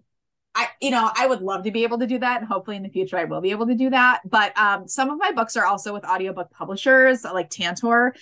[0.54, 2.82] I, you know, I would love to be able to do that, and hopefully in
[2.82, 4.20] the future I will be able to do that.
[4.28, 8.14] But um, some of my books are also with audiobook publishers like Tantor.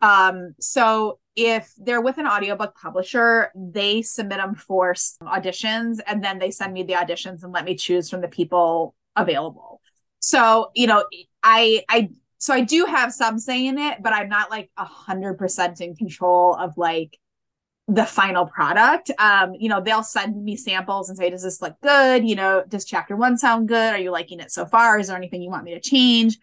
[0.00, 6.38] Um, so if they're with an audiobook publisher, they submit them for auditions, and then
[6.38, 9.80] they send me the auditions and let me choose from the people available.
[10.18, 11.04] So you know,
[11.42, 14.84] I I so I do have some say in it, but I'm not like a
[14.84, 17.18] hundred percent in control of like
[17.88, 19.10] the final product.
[19.18, 22.26] Um, you know, they'll send me samples and say, does this look good?
[22.26, 23.94] You know, does chapter one sound good?
[23.94, 24.98] Are you liking it so far?
[24.98, 26.38] Is there anything you want me to change?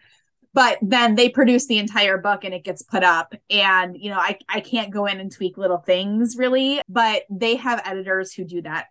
[0.58, 3.32] But then they produce the entire book and it gets put up.
[3.48, 7.54] And, you know, I, I can't go in and tweak little things really, but they
[7.54, 8.86] have editors who do that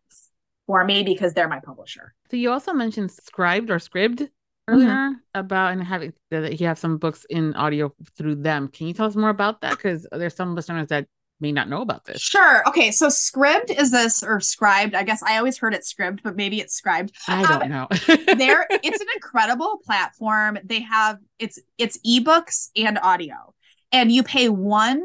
[0.65, 2.13] for me because they're my publisher.
[2.31, 4.29] So you also mentioned scribed or scribed
[4.69, 5.13] earlier mm-hmm.
[5.35, 8.69] about and having that you have some books in audio through them.
[8.69, 9.71] Can you tell us more about that?
[9.71, 11.07] Because there's some listeners that
[11.39, 12.21] may not know about this.
[12.21, 12.67] Sure.
[12.67, 12.91] Okay.
[12.91, 14.95] So Scribd is this or scribed.
[14.95, 17.15] I guess I always heard it scribed, but maybe it's scribed.
[17.27, 17.87] I Um, don't know.
[18.35, 20.57] there it's an incredible platform.
[20.63, 23.53] They have it's it's ebooks and audio.
[23.91, 25.03] And you pay one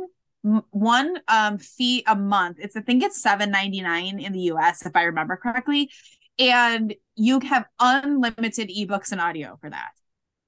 [0.71, 2.59] one um fee a month.
[2.61, 5.91] It's I think it's 7.99 in the US if I remember correctly.
[6.39, 9.91] And you have unlimited ebooks and audio for that.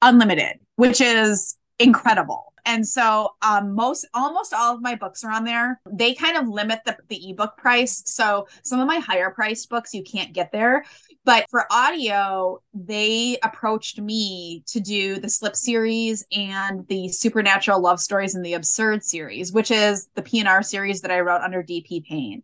[0.03, 2.53] Unlimited, which is incredible.
[2.67, 5.81] And so um most almost all of my books are on there.
[5.91, 8.03] They kind of limit the, the ebook price.
[8.07, 10.85] So some of my higher priced books you can't get there.
[11.25, 17.99] But for audio, they approached me to do the Slip series and the Supernatural Love
[17.99, 22.05] Stories and the Absurd series, which is the PNR series that I wrote under DP
[22.05, 22.43] Payne.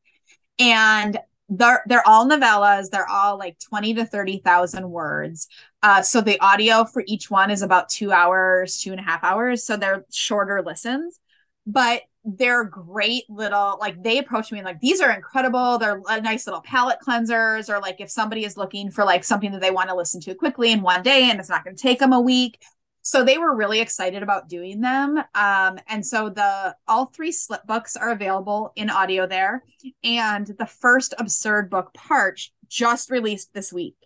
[0.58, 1.18] And
[1.50, 2.90] they're they're all novellas.
[2.90, 5.48] They're all like 20 to 30,000 words.
[5.82, 9.24] Uh, so the audio for each one is about two hours, two and a half
[9.24, 9.64] hours.
[9.64, 11.18] So they're shorter listens,
[11.66, 15.78] but they're great little like they approach me and like these are incredible.
[15.78, 19.62] They're nice little palate cleansers or like if somebody is looking for like something that
[19.62, 21.98] they want to listen to quickly in one day and it's not going to take
[21.98, 22.60] them a week.
[23.00, 25.16] So they were really excited about doing them.
[25.34, 29.64] Um and so the all three slip books are available in audio there.
[30.04, 33.96] And the first absurd book parch just released this week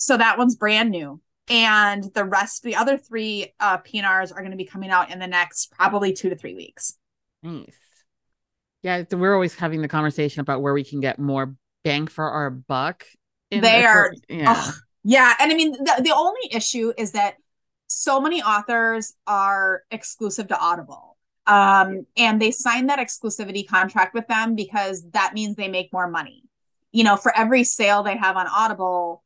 [0.00, 4.50] so that one's brand new and the rest the other three uh pnrs are going
[4.50, 6.94] to be coming out in the next probably two to three weeks
[7.42, 7.74] Nice.
[8.82, 12.50] Yeah, we're always having the conversation about where we can get more bang for our
[12.50, 13.04] buck.
[13.50, 14.70] in- They are- yeah.
[15.02, 17.34] Yeah, and I mean the, the only issue is that
[17.86, 21.16] so many authors are exclusive to Audible.
[21.46, 26.08] Um, and they sign that exclusivity contract with them because that means they make more
[26.08, 26.44] money.
[26.92, 29.24] You know, for every sale they have on Audible,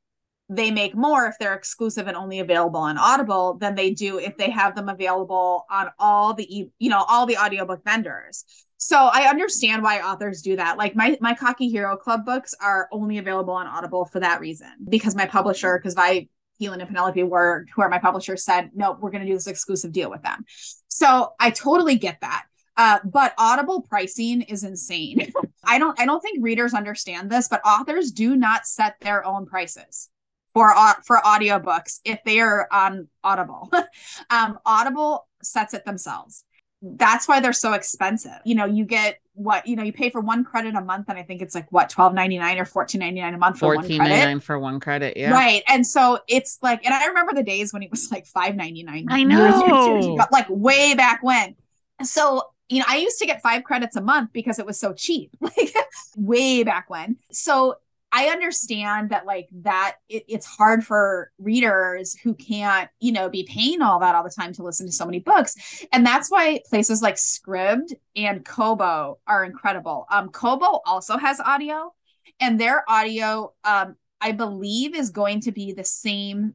[0.49, 4.37] they make more if they're exclusive and only available on Audible than they do if
[4.37, 8.45] they have them available on all the you know all the audiobook vendors.
[8.77, 10.77] So I understand why authors do that.
[10.77, 14.69] Like my my Cocky Hero Club books are only available on Audible for that reason
[14.89, 16.29] because my publisher because Vi
[16.61, 19.47] Keeland and Penelope were who are my publishers said no we're going to do this
[19.47, 20.45] exclusive deal with them.
[20.89, 22.45] So I totally get that.
[22.77, 25.33] Uh, but audible pricing is insane.
[25.65, 29.47] I don't I don't think readers understand this, but authors do not set their own
[29.47, 30.11] prices
[30.55, 30.73] for
[31.05, 33.71] for audiobooks if they are on Audible.
[34.31, 36.45] um, Audible sets it themselves.
[36.81, 38.39] That's why they're so expensive.
[38.45, 41.19] You know, you get what you know, you pay for one credit a month, and
[41.19, 43.67] I think it's like what twelve ninety nine or fourteen ninety nine a month for
[43.67, 44.15] one Fourteen credit.
[44.15, 45.17] ninety nine for one credit.
[45.17, 45.33] Yeah.
[45.33, 45.63] Right.
[45.67, 48.85] And so it's like, and I remember the days when it was like five ninety
[48.85, 49.07] nine.
[49.11, 50.17] I know.
[50.31, 51.57] like way back when.
[52.03, 54.93] So, you know, I used to get five credits a month because it was so
[54.93, 55.75] cheap, like
[56.17, 57.17] way back when.
[57.33, 57.77] So
[58.17, 63.43] I understand that like that it, it's hard for readers who can't, you know, be
[63.43, 65.85] paying all that all the time to listen to so many books.
[65.93, 70.07] And that's why places like Scribd and Kobo are incredible.
[70.13, 71.93] Um, Kobo also has audio
[72.39, 76.55] and their audio um I believe is going to be the same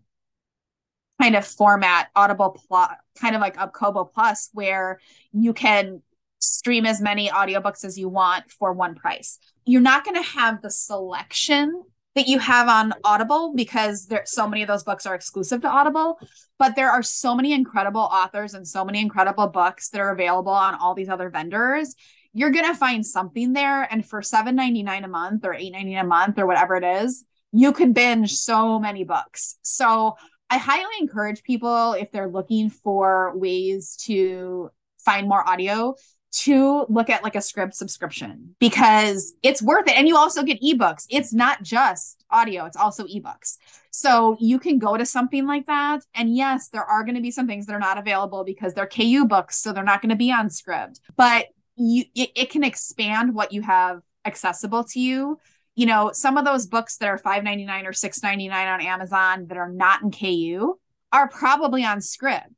[1.21, 4.99] kind of format Audible Plus, kind of like a Kobo Plus, where
[5.33, 6.01] you can
[6.39, 9.39] stream as many audiobooks as you want for one price.
[9.65, 11.83] You're not going to have the selection
[12.15, 15.69] that you have on Audible because there so many of those books are exclusive to
[15.69, 16.19] Audible,
[16.57, 20.51] but there are so many incredible authors and so many incredible books that are available
[20.51, 21.95] on all these other vendors.
[22.33, 26.39] You're going to find something there and for 7.99 a month or 8.99 a month
[26.39, 29.57] or whatever it is, you could binge so many books.
[29.61, 30.15] So
[30.49, 34.69] I highly encourage people if they're looking for ways to
[34.99, 35.95] find more audio
[36.31, 40.61] to look at like a Scribd subscription because it's worth it and you also get
[40.61, 41.05] ebooks.
[41.09, 43.57] It's not just audio, it's also ebooks.
[43.91, 47.31] So you can go to something like that and yes, there are going to be
[47.31, 50.15] some things that are not available because they're KU books so they're not going to
[50.15, 50.99] be on Scribd.
[51.15, 55.39] But you it, it can expand what you have accessible to you
[55.79, 59.69] you know, some of those books that are $5.99 or $6.99 on Amazon that are
[59.69, 60.77] not in KU
[61.13, 62.53] are probably on Scribd.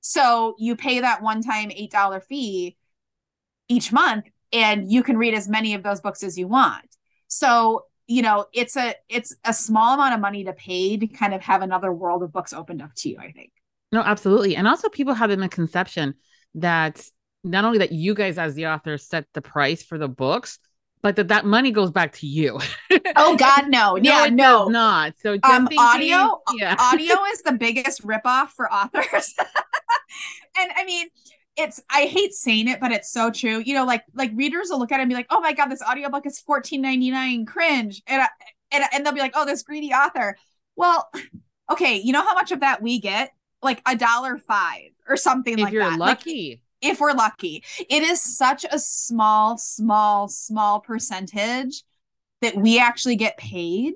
[0.00, 2.78] So you pay that one time $8 fee
[3.68, 6.86] each month and you can read as many of those books as you want.
[7.28, 11.34] So, you know, it's a it's a small amount of money to pay to kind
[11.34, 13.52] of have another world of books opened up to you, I think.
[13.92, 14.56] No, absolutely.
[14.56, 16.14] And also people have a misconception
[16.54, 17.04] that
[17.44, 20.58] not only that you guys as the authors set the price for the books,
[21.02, 22.58] but that that money goes back to you.
[23.18, 23.96] Oh God, no.
[23.96, 24.68] yeah, it no.
[24.68, 25.14] not.
[25.22, 26.76] So um in audio yeah.
[26.78, 29.34] audio is the biggest ripoff for authors
[30.58, 31.08] and i mean
[31.56, 34.78] it's i hate saying it but it's so true you know like like readers will
[34.78, 38.22] look at it and be like oh my god this audiobook is 14.99 cringe and
[38.22, 38.28] I,
[38.72, 40.36] and, and they'll be like oh this greedy author
[40.76, 41.08] well
[41.70, 43.32] okay you know how much of that we get
[43.62, 46.60] like a dollar five or something if like you're that Like, lucky.
[46.80, 47.64] if we're lucky.
[47.88, 51.82] It is such a small, small, small percentage
[52.42, 53.94] that we actually get paid.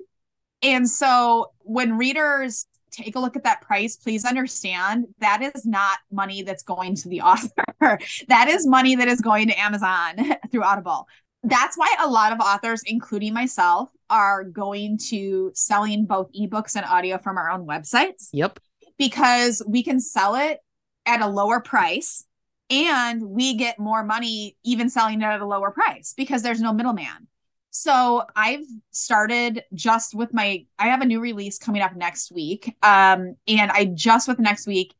[0.63, 5.99] And so when readers take a look at that price, please understand that is not
[6.11, 7.63] money that's going to the author.
[8.27, 11.07] that is money that is going to Amazon through Audible.
[11.43, 16.85] That's why a lot of authors, including myself, are going to selling both ebooks and
[16.85, 18.29] audio from our own websites.
[18.31, 18.59] Yep.
[18.99, 20.59] Because we can sell it
[21.05, 22.25] at a lower price
[22.69, 26.73] and we get more money even selling it at a lower price because there's no
[26.73, 27.27] middleman.
[27.71, 32.75] So I've started just with my I have a new release coming up next week.
[32.83, 34.93] Um and I just with next week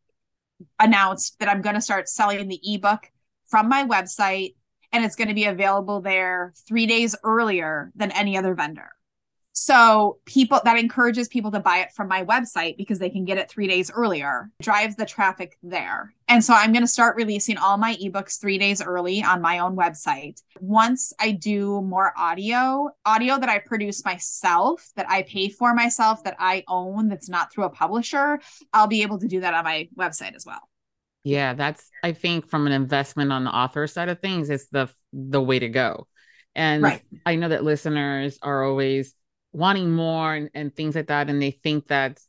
[0.79, 3.11] announced that I'm going to start selling the ebook
[3.47, 4.55] from my website
[4.93, 8.91] and it's going to be available there 3 days earlier than any other vendor.
[9.53, 13.37] So people that encourages people to buy it from my website because they can get
[13.37, 16.13] it three days earlier, drives the traffic there.
[16.29, 19.59] And so I'm going to start releasing all my ebooks three days early on my
[19.59, 20.41] own website.
[20.61, 26.23] Once I do more audio, audio that I produce myself, that I pay for myself,
[26.23, 28.39] that I own, that's not through a publisher,
[28.71, 30.61] I'll be able to do that on my website as well.
[31.23, 34.89] Yeah, that's I think from an investment on the author side of things, it's the
[35.13, 36.07] the way to go.
[36.55, 37.01] And right.
[37.25, 39.13] I know that listeners are always
[39.53, 42.19] wanting more and, and things like that and they think that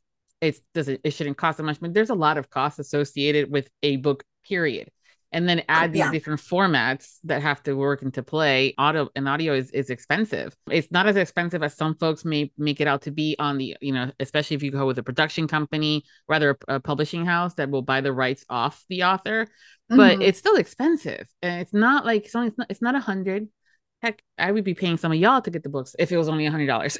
[0.40, 3.68] it doesn't it shouldn't cost that much but there's a lot of costs associated with
[3.82, 4.90] a book period.
[5.34, 6.10] And then add these yeah.
[6.10, 8.74] different formats that have to work into play.
[8.76, 10.54] Audio and audio is, is expensive.
[10.70, 13.74] It's not as expensive as some folks may make it out to be on the
[13.80, 17.54] you know especially if you go with a production company rather a, a publishing house
[17.54, 19.46] that will buy the rights off the author.
[19.88, 20.22] But mm-hmm.
[20.22, 23.48] it's still expensive and it's not like it's only it's not a hundred
[24.02, 26.28] heck, I would be paying some of y'all to get the books if it was
[26.28, 26.98] only a hundred dollars.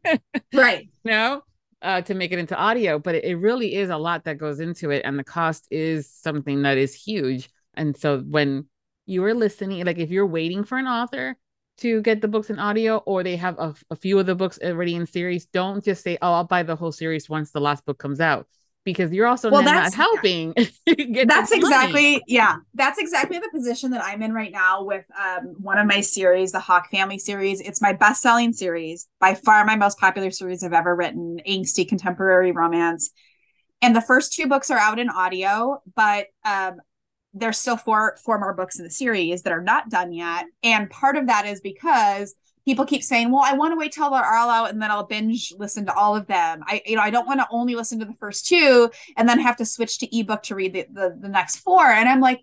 [0.54, 0.88] right.
[1.04, 1.42] no,
[1.82, 4.60] uh, to make it into audio, but it, it really is a lot that goes
[4.60, 7.50] into it, and the cost is something that is huge.
[7.74, 8.66] And so when
[9.06, 11.36] you are listening, like if you're waiting for an author
[11.78, 14.58] to get the books in audio, or they have a, a few of the books
[14.62, 17.84] already in series, don't just say, "Oh, I'll buy the whole series once the last
[17.84, 18.46] book comes out."
[18.84, 20.54] Because you're also well, not helping.
[21.26, 22.56] that's exactly yeah.
[22.74, 26.52] That's exactly the position that I'm in right now with um, one of my series,
[26.52, 27.60] the Hawk Family series.
[27.60, 32.52] It's my best-selling series, by far my most popular series I've ever written, angsty contemporary
[32.52, 33.10] romance.
[33.80, 36.76] And the first two books are out in audio, but um,
[37.32, 40.46] there's still four four more books in the series that are not done yet.
[40.62, 42.34] And part of that is because
[42.64, 45.04] people keep saying, well, I want to wait till they're all out and then I'll
[45.04, 46.62] binge listen to all of them.
[46.66, 49.38] I, you know, I don't want to only listen to the first two and then
[49.40, 51.84] have to switch to ebook to read the, the, the next four.
[51.84, 52.40] And I'm like,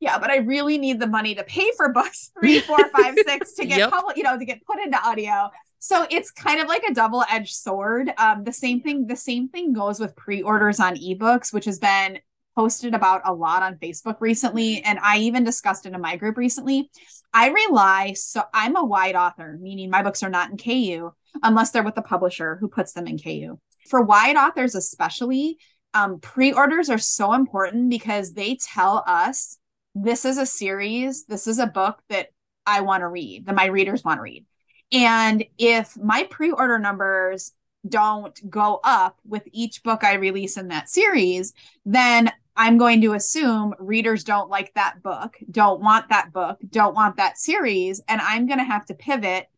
[0.00, 3.54] yeah, but I really need the money to pay for books three, four, five, six
[3.54, 3.90] to get yep.
[3.90, 5.50] public, you know, to get put into audio.
[5.78, 8.12] So it's kind of like a double-edged sword.
[8.18, 12.18] Um, the same thing, the same thing goes with pre-orders on ebooks, which has been
[12.56, 16.36] posted about a lot on Facebook recently, and I even discussed it in my group
[16.36, 16.90] recently.
[17.32, 21.12] I rely so I'm a wide author, meaning my books are not in KU
[21.42, 23.58] unless they're with the publisher who puts them in KU.
[23.88, 25.58] For wide authors, especially,
[25.94, 29.58] um, pre-orders are so important because they tell us
[29.94, 32.28] this is a series, this is a book that
[32.66, 34.46] I want to read, that my readers want to read.
[34.92, 37.52] And if my pre-order numbers
[37.88, 41.54] don't go up with each book I release in that series,
[41.84, 46.94] then I'm going to assume readers don't like that book, don't want that book, don't
[46.94, 48.00] want that series.
[48.08, 49.48] And I'm going to have to pivot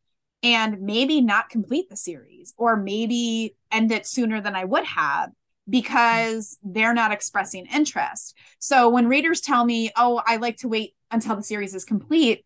[0.43, 5.31] and maybe not complete the series or maybe end it sooner than I would have
[5.69, 8.37] because they're not expressing interest.
[8.59, 12.45] So when readers tell me, oh, I like to wait until the series is complete,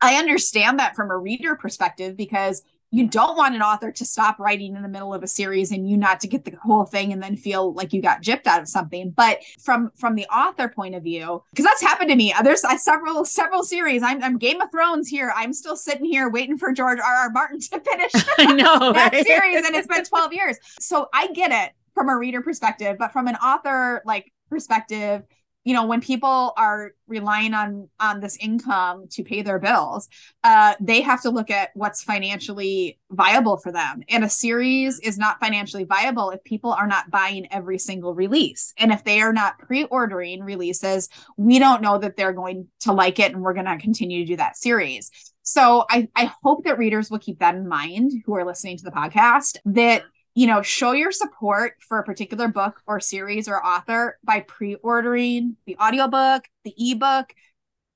[0.00, 4.38] I understand that from a reader perspective because you don't want an author to stop
[4.38, 7.12] writing in the middle of a series and you not to get the whole thing
[7.12, 9.10] and then feel like you got gypped out of something.
[9.10, 12.32] But from from the author point of view because that's happened to me.
[12.42, 14.02] There's uh, several several series.
[14.02, 15.32] I'm, I'm game of thrones here.
[15.36, 17.30] I'm still sitting here waiting for george r r.
[17.30, 19.26] Martin to finish I know, that right?
[19.26, 20.58] series and it's been 12 years.
[20.80, 25.22] So i get it from a reader perspective but from an author like perspective
[25.66, 30.08] you know when people are relying on on this income to pay their bills
[30.44, 34.02] uh they have to look at what's financially viable for them.
[34.08, 38.72] And a series is not financially viable if people are not buying every single release.
[38.78, 43.18] And if they are not pre-ordering releases we don't know that they're going to like
[43.18, 45.10] it and we're going to continue to do that series.
[45.42, 48.84] So I, I hope that readers will keep that in mind who are listening to
[48.84, 50.02] the podcast that
[50.36, 55.56] you know, show your support for a particular book or series or author by pre-ordering
[55.66, 57.32] the audiobook, the ebook,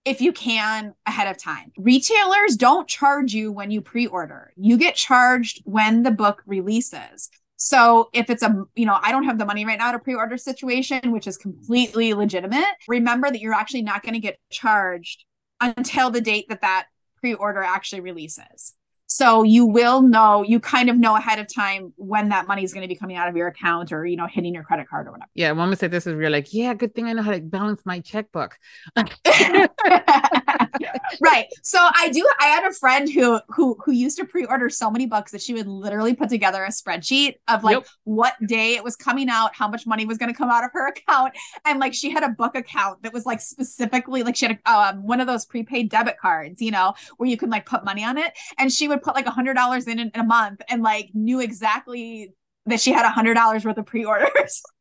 [0.07, 1.71] if you can ahead of time.
[1.77, 4.55] Retailers don't charge you when you pre-order.
[4.57, 7.29] You get charged when the book releases.
[7.57, 10.39] So if it's a, you know, I don't have the money right now to pre-order
[10.39, 15.27] situation, which is completely legitimate, remember that you're actually not going to get charged
[15.61, 16.87] until the date that that
[17.21, 18.73] pre-order actually releases.
[19.21, 22.73] So you will know, you kind of know ahead of time when that money is
[22.73, 25.09] going to be coming out of your account or, you know, hitting your credit card
[25.09, 25.29] or whatever.
[25.35, 25.53] Yeah.
[25.53, 28.01] One say this is you're like, yeah, good thing I know how to balance my
[28.01, 28.59] checkbook.
[31.21, 31.47] right.
[31.63, 32.27] So I do.
[32.41, 35.55] I had a friend who who who used to pre-order so many books that she
[35.55, 37.87] would literally put together a spreadsheet of like yep.
[38.05, 40.71] what day it was coming out, how much money was going to come out of
[40.73, 44.47] her account, and like she had a book account that was like specifically like she
[44.47, 47.67] had a, um, one of those prepaid debit cards, you know, where you can like
[47.67, 50.25] put money on it, and she would put like a hundred dollars in, in a
[50.25, 52.33] month and like knew exactly
[52.67, 54.63] that she had a hundred dollars worth of pre-orders.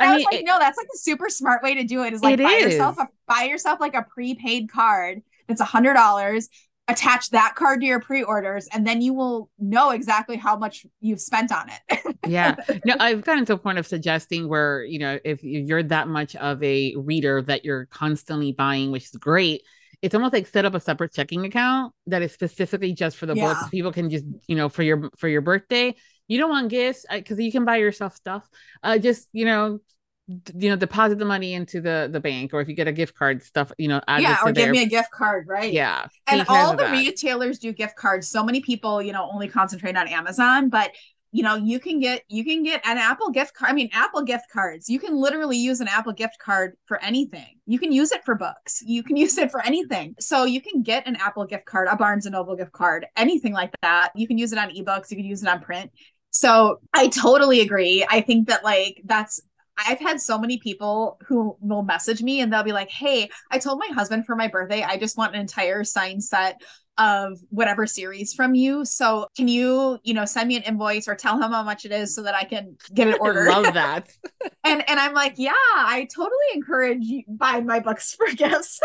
[0.00, 2.02] And I, I was like, it, no, that's like a super smart way to do
[2.02, 2.14] it.
[2.14, 2.72] Is like buy is.
[2.72, 5.22] yourself a buy yourself like a prepaid card
[5.52, 6.48] that's a hundred dollars.
[6.88, 11.20] Attach that card to your pre-orders, and then you will know exactly how much you've
[11.20, 12.16] spent on it.
[12.26, 16.08] yeah, no, I've gotten to a point of suggesting where you know if you're that
[16.08, 19.62] much of a reader that you're constantly buying, which is great.
[20.02, 23.36] It's almost like set up a separate checking account that is specifically just for the
[23.36, 23.54] yeah.
[23.54, 23.68] books.
[23.70, 25.94] People can just you know for your for your birthday
[26.28, 28.48] you don't want gifts because you can buy yourself stuff.
[28.82, 29.80] Uh, just you know,
[30.28, 33.14] you know, deposit the money into the the bank, or if you get a gift
[33.14, 34.72] card, stuff you know, yeah, or give there.
[34.72, 35.72] me a gift card, right?
[35.72, 36.92] Yeah, and all the that.
[36.92, 38.28] retailers do gift cards.
[38.28, 40.92] So many people, you know, only concentrate on Amazon, but
[41.34, 44.22] you know you can get you can get an apple gift card i mean apple
[44.22, 48.12] gift cards you can literally use an apple gift card for anything you can use
[48.12, 51.46] it for books you can use it for anything so you can get an apple
[51.46, 54.58] gift card a barnes and noble gift card anything like that you can use it
[54.58, 55.90] on ebooks you can use it on print
[56.32, 58.06] so I totally agree.
[58.08, 59.40] I think that like that's
[59.86, 63.58] I've had so many people who will message me and they'll be like, Hey, I
[63.58, 66.60] told my husband for my birthday, I just want an entire signed set
[66.98, 68.84] of whatever series from you.
[68.84, 71.92] So can you, you know, send me an invoice or tell him how much it
[71.92, 73.48] is so that I can get it ordered?
[73.48, 74.10] Love that.
[74.64, 78.80] and and I'm like, yeah, I totally encourage you buying my books for gifts.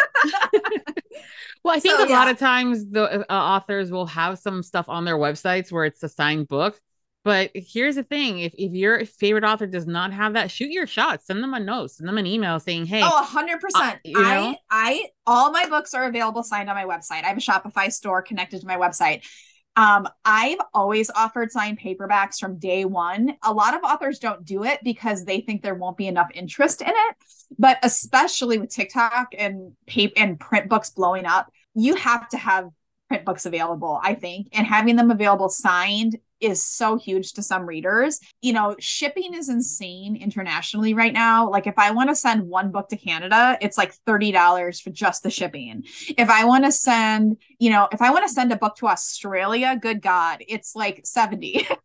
[1.63, 2.17] well, I think so, a yeah.
[2.17, 6.01] lot of times the uh, authors will have some stuff on their websites where it's
[6.03, 6.79] a signed book
[7.27, 10.87] but here's the thing: if if your favorite author does not have that, shoot your
[10.87, 11.21] shot.
[11.21, 11.91] Send them a note.
[11.91, 13.99] Send them an email saying, "Hey." Oh, hundred uh, percent.
[14.15, 17.25] I I all my books are available signed on my website.
[17.25, 19.25] I have a Shopify store connected to my website.
[19.75, 23.35] Um, I've always offered signed paperbacks from day one.
[23.43, 26.81] A lot of authors don't do it because they think there won't be enough interest
[26.81, 27.15] in it.
[27.59, 32.69] But especially with TikTok and paper and print books blowing up, you have to have
[33.09, 37.65] print books available, I think, and having them available signed is so huge to some
[37.65, 38.19] readers.
[38.41, 41.49] You know, shipping is insane internationally right now.
[41.49, 45.23] Like if I want to send one book to Canada, it's like $30 for just
[45.23, 45.83] the shipping.
[46.17, 48.87] If I want to send, you know, if I want to send a book to
[48.87, 51.67] Australia, good God, it's like 70.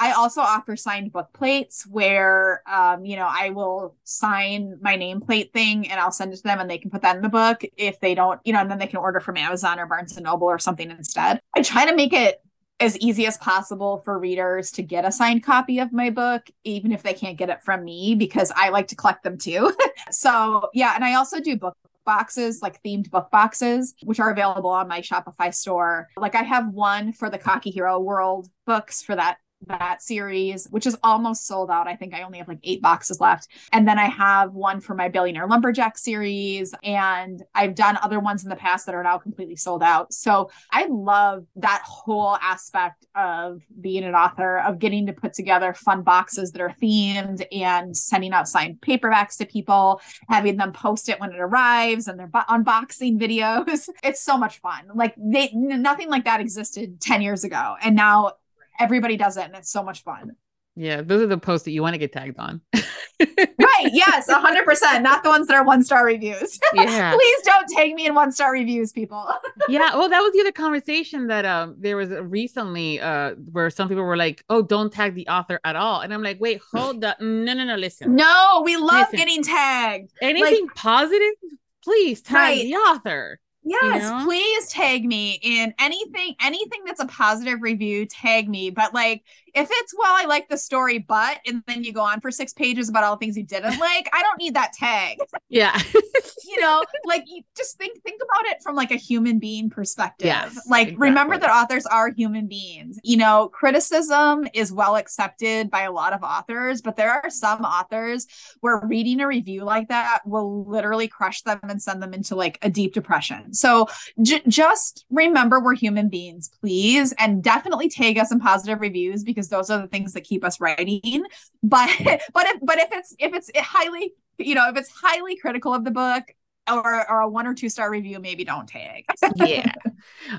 [0.00, 5.52] I also offer signed book plates where, um, you know, I will sign my nameplate
[5.52, 7.62] thing and I'll send it to them and they can put that in the book
[7.76, 10.24] if they don't, you know, and then they can order from Amazon or Barnes and
[10.24, 11.38] Noble or something instead.
[11.54, 12.42] I try to make it
[12.80, 16.92] as easy as possible for readers to get a signed copy of my book, even
[16.92, 19.72] if they can't get it from me, because I like to collect them too.
[20.10, 20.94] so, yeah.
[20.94, 25.00] And I also do book boxes, like themed book boxes, which are available on my
[25.00, 26.08] Shopify store.
[26.16, 29.36] Like I have one for the Cocky Hero World books for that
[29.66, 31.86] that series, which is almost sold out.
[31.86, 33.48] I think I only have like eight boxes left.
[33.72, 36.74] And then I have one for my Billionaire Lumberjack series.
[36.82, 40.12] And I've done other ones in the past that are now completely sold out.
[40.12, 45.74] So I love that whole aspect of being an author, of getting to put together
[45.74, 51.08] fun boxes that are themed and sending out signed paperbacks to people, having them post
[51.08, 53.88] it when it arrives and their unboxing videos.
[54.02, 54.88] It's so much fun.
[54.94, 57.76] Like they, nothing like that existed 10 years ago.
[57.82, 58.32] And now
[58.80, 60.32] everybody does it and it's so much fun.
[60.76, 62.60] Yeah, those are the posts that you want to get tagged on.
[62.74, 63.90] right.
[63.92, 65.02] Yes, 100%.
[65.02, 66.58] Not the ones that are one star reviews.
[66.72, 67.12] Yeah.
[67.14, 69.28] Please don't tag me in one star reviews, people.
[69.68, 69.94] yeah.
[69.96, 74.04] Well, that was the other conversation that um there was recently uh where some people
[74.04, 76.00] were like, oh, don't tag the author at all.
[76.00, 77.20] And I'm like, wait, hold up.
[77.20, 77.76] No, no, no.
[77.76, 78.14] Listen.
[78.14, 79.16] No, we love listen.
[79.16, 80.12] getting tagged.
[80.22, 81.34] Anything like, positive,
[81.82, 82.62] please tag right.
[82.62, 83.40] the author.
[83.62, 84.24] Yes, you know?
[84.24, 88.70] please tag me in anything, anything that's a positive review, tag me.
[88.70, 89.22] But like
[89.54, 92.52] if it's well, I like the story, but and then you go on for six
[92.52, 95.18] pages about all the things you didn't like, I don't need that tag.
[95.48, 95.78] Yeah.
[96.46, 100.26] you know, like you just think think about it from like a human being perspective.
[100.26, 101.08] Yes, like exactly.
[101.08, 102.98] remember that authors are human beings.
[103.02, 107.62] You know, criticism is well accepted by a lot of authors, but there are some
[107.62, 108.26] authors
[108.60, 112.58] where reading a review like that will literally crush them and send them into like
[112.62, 113.88] a deep depression So
[114.22, 119.39] j- just remember we're human beings, please, and definitely tag us in positive reviews because
[119.48, 121.24] those are the things that keep us writing.
[121.62, 121.90] But
[122.32, 125.84] but if but if it's if it's highly you know if it's highly critical of
[125.84, 126.24] the book
[126.70, 129.04] or or a one or two star review, maybe don't tag.
[129.36, 129.72] yeah,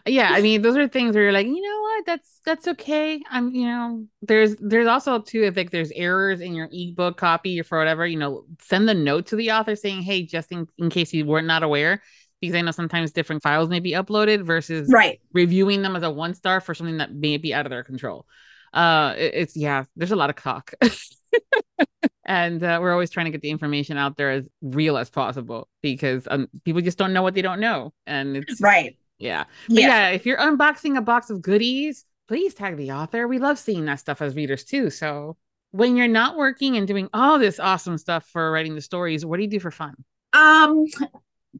[0.05, 0.29] yeah.
[0.31, 3.21] I mean, those are things where you're like, you know what, that's that's okay.
[3.29, 7.59] I'm, you know, there's there's also too if like there's errors in your ebook copy
[7.59, 10.67] or for whatever, you know, send the note to the author saying, hey, just in,
[10.77, 12.01] in case you were not not aware,
[12.39, 16.09] because I know sometimes different files may be uploaded versus right reviewing them as a
[16.09, 18.25] one star for something that may be out of their control.
[18.73, 20.73] Uh, it, it's yeah, there's a lot of talk.
[22.25, 25.67] and uh, we're always trying to get the information out there as real as possible
[25.81, 27.93] because um, people just don't know what they don't know.
[28.07, 28.97] And it's right.
[29.17, 29.45] Yeah.
[29.67, 29.87] Yeah.
[29.87, 33.27] yeah if you're unboxing a box of goodies please tag the author.
[33.27, 34.89] We love seeing that stuff as readers too.
[34.89, 35.35] So
[35.71, 39.35] when you're not working and doing all this awesome stuff for writing the stories what
[39.35, 39.95] do you do for fun?
[40.31, 40.85] Um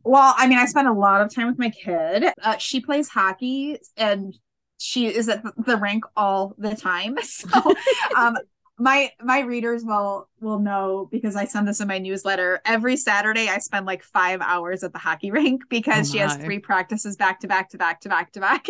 [0.06, 2.26] well i mean i spend a lot of time with my kid.
[2.42, 4.34] Uh, she plays hockey and
[4.82, 7.48] she is at the rink all the time so
[8.18, 8.36] um
[8.82, 12.62] my my readers will will know because I send this in my newsletter.
[12.66, 16.36] Every Saturday I spend like five hours at the hockey rink because oh she has
[16.38, 18.66] three practices back to back to back to back to back.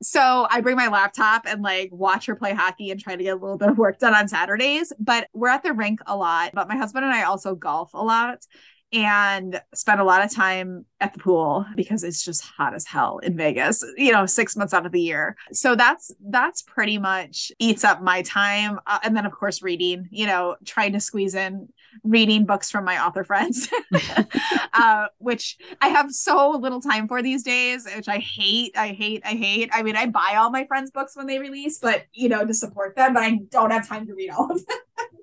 [0.00, 3.30] So I bring my laptop and like watch her play hockey and try to get
[3.30, 4.92] a little bit of work done on Saturdays.
[5.00, 6.52] But we're at the rink a lot.
[6.54, 8.46] But my husband and I also golf a lot
[8.92, 13.18] and spend a lot of time at the pool because it's just hot as hell
[13.18, 15.36] in Vegas, you know, 6 months out of the year.
[15.52, 20.08] So that's that's pretty much eats up my time uh, and then of course reading,
[20.10, 21.68] you know, trying to squeeze in
[22.04, 23.68] reading books from my author friends,
[24.74, 28.76] uh, which I have so little time for these days, which I hate.
[28.76, 29.22] I hate.
[29.24, 29.70] I hate.
[29.72, 32.54] I mean, I buy all my friends' books when they release, but you know, to
[32.54, 34.78] support them, but I don't have time to read all of them.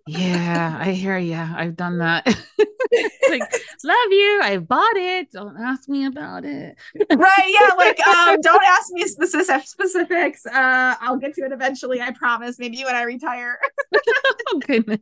[0.07, 1.35] yeah, I hear you.
[1.35, 2.25] I've done that.
[3.29, 3.41] like,
[3.83, 4.39] love you.
[4.43, 5.31] I bought it.
[5.31, 6.75] Don't ask me about it.
[7.11, 7.57] right.
[7.59, 7.71] Yeah.
[7.77, 10.45] Like, um, don't ask me specific specifics.
[10.45, 12.01] Uh, I'll get to it eventually.
[12.01, 12.59] I promise.
[12.59, 13.59] Maybe when I retire.
[13.93, 15.01] oh goodness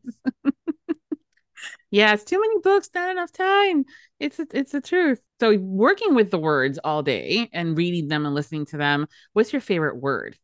[1.94, 3.86] yeah, it's too many books, not enough time.
[4.20, 5.22] It's it's the truth.
[5.40, 9.54] So working with the words all day and reading them and listening to them, what's
[9.54, 10.36] your favorite word?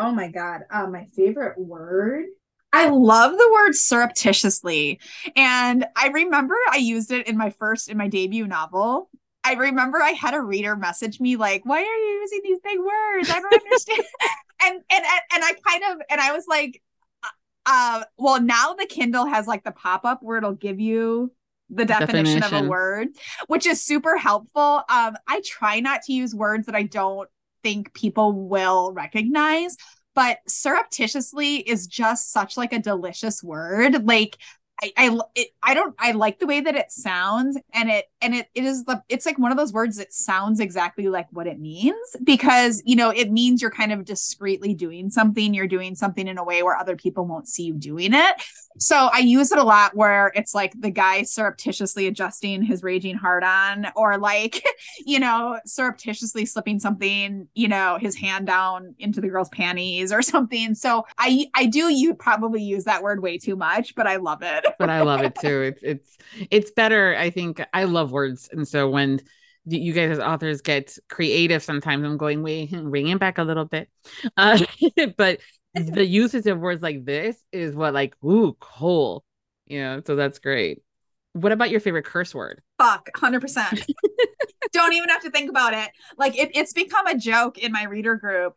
[0.00, 2.24] Oh my god, uh, my favorite word.
[2.72, 5.00] I love the word surreptitiously,
[5.36, 9.08] and I remember I used it in my first in my debut novel.
[9.44, 12.78] I remember I had a reader message me like, "Why are you using these big
[12.80, 13.30] words?
[13.30, 14.02] I don't understand."
[14.64, 16.82] and and and I kind of and I was like,
[17.66, 21.32] uh, well, now the Kindle has like the pop up where it'll give you
[21.68, 23.08] the definition, definition, of a word,
[23.48, 24.82] which is super helpful.
[24.88, 27.28] Um, I try not to use words that I don't
[27.64, 29.76] think people will recognize,
[30.14, 34.06] but surreptitiously is just such like a delicious word.
[34.06, 34.38] Like
[34.82, 38.34] I I it, I don't I like the way that it sounds and it and
[38.34, 41.46] it it is the it's like one of those words that sounds exactly like what
[41.46, 45.94] it means because you know it means you're kind of discreetly doing something you're doing
[45.94, 48.36] something in a way where other people won't see you doing it
[48.78, 53.16] so I use it a lot where it's like the guy surreptitiously adjusting his raging
[53.16, 54.64] heart on, or like,
[55.06, 60.22] you know, surreptitiously slipping something, you know, his hand down into the girl's panties or
[60.22, 60.74] something.
[60.74, 64.42] So I I do you probably use that word way too much, but I love
[64.42, 64.65] it.
[64.78, 65.62] But I love it too.
[65.62, 66.18] It's it's
[66.50, 67.16] it's better.
[67.16, 68.48] I think I love words.
[68.52, 69.20] And so when
[69.66, 73.64] you guys as authors get creative sometimes i'm going way bring it back a little
[73.64, 73.88] bit
[74.36, 74.58] uh,
[75.16, 75.40] but
[75.74, 79.24] the usage of words like this is what like ooh cool
[79.66, 80.82] you know so that's great
[81.32, 83.84] what about your favorite curse word fuck 100%
[84.72, 87.84] don't even have to think about it like it, it's become a joke in my
[87.84, 88.54] reader group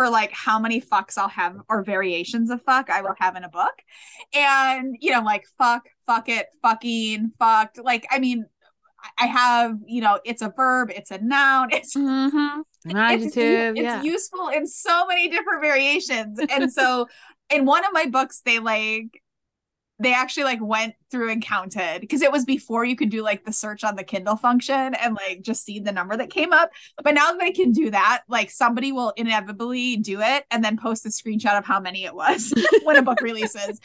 [0.00, 3.44] for like how many fucks I'll have or variations of fuck I will have in
[3.44, 3.74] a book.
[4.32, 7.78] And you know, like fuck, fuck it, fucking, fucked.
[7.84, 8.46] Like, I mean,
[9.18, 12.60] I have, you know, it's a verb, it's a noun, it's mm-hmm.
[12.90, 13.76] an adjective.
[13.76, 14.02] It's, yeah.
[14.02, 16.40] useful in so many different variations.
[16.48, 17.06] And so
[17.50, 19.22] in one of my books, they like
[20.00, 23.44] they actually like went through and counted because it was before you could do like
[23.44, 26.70] the search on the Kindle function and like just see the number that came up.
[27.02, 30.78] But now that they can do that, like somebody will inevitably do it and then
[30.78, 32.52] post a screenshot of how many it was
[32.84, 33.78] when a book releases.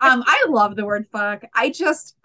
[0.00, 1.42] Um, I love the word fuck.
[1.54, 2.16] I just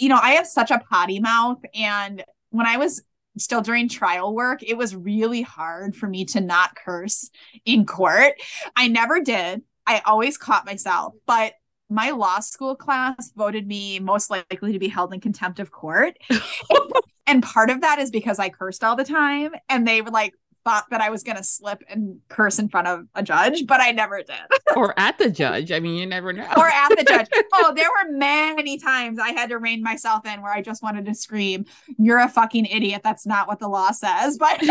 [0.00, 1.62] you know, I have such a potty mouth.
[1.74, 3.02] And when I was
[3.38, 7.30] still during trial work, it was really hard for me to not curse
[7.64, 8.34] in court.
[8.74, 9.62] I never did.
[9.86, 11.52] I always caught myself, but
[11.90, 16.16] my law school class voted me most likely to be held in contempt of court.
[17.26, 20.34] and part of that is because I cursed all the time and they were like
[20.64, 23.80] thought that I was going to slip and curse in front of a judge, but
[23.80, 24.36] I never did.
[24.76, 25.72] or at the judge.
[25.72, 26.48] I mean, you never know.
[26.56, 27.28] or at the judge.
[27.52, 31.04] Oh, there were many times I had to rein myself in where I just wanted
[31.06, 31.66] to scream,
[31.98, 33.02] "You're a fucking idiot.
[33.02, 34.62] That's not what the law says." But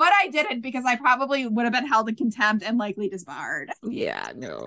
[0.00, 3.70] but I didn't because I probably would have been held in contempt and likely disbarred.
[3.82, 4.64] Yeah, no.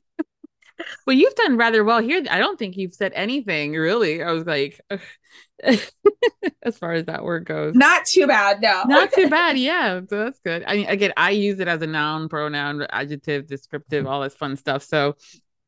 [1.06, 2.24] well, you've done rather well here.
[2.30, 4.22] I don't think you've said anything really.
[4.22, 4.80] I was like,
[5.62, 8.62] as far as that word goes, not too bad.
[8.62, 9.58] No, not too bad.
[9.58, 10.64] Yeah, so that's good.
[10.66, 14.56] I mean, again, I use it as a noun, pronoun, adjective, descriptive, all this fun
[14.56, 14.82] stuff.
[14.82, 15.16] So,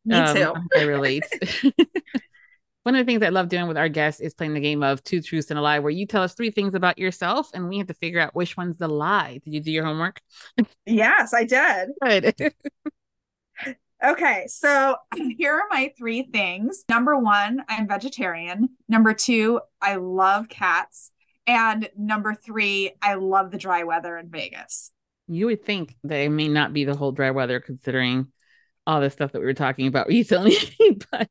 [0.06, 0.54] me um, too.
[0.74, 1.24] I relate.
[2.88, 5.04] One of the things I love doing with our guests is playing the game of
[5.04, 7.76] two truths and a lie, where you tell us three things about yourself and we
[7.76, 9.40] have to figure out which one's the lie.
[9.44, 10.22] Did you do your homework?
[10.86, 11.90] Yes, I did.
[12.02, 12.54] Good.
[14.02, 14.96] Okay, so
[15.36, 16.84] here are my three things.
[16.88, 18.70] Number one, I'm vegetarian.
[18.88, 21.10] Number two, I love cats.
[21.46, 24.92] And number three, I love the dry weather in Vegas.
[25.26, 28.28] You would think that it may not be the whole dry weather considering
[28.86, 30.56] all the stuff that we were talking about recently,
[31.10, 31.28] but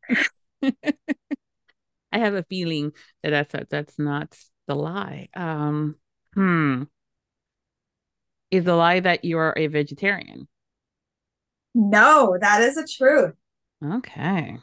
[2.11, 2.91] I have a feeling
[3.23, 4.35] that that's that, that's not
[4.67, 5.29] the lie.
[5.35, 5.95] Um,
[6.33, 6.83] hmm.
[8.49, 10.47] Is the lie that you are a vegetarian?
[11.75, 13.33] No, that is a truth.
[13.83, 14.57] Okay.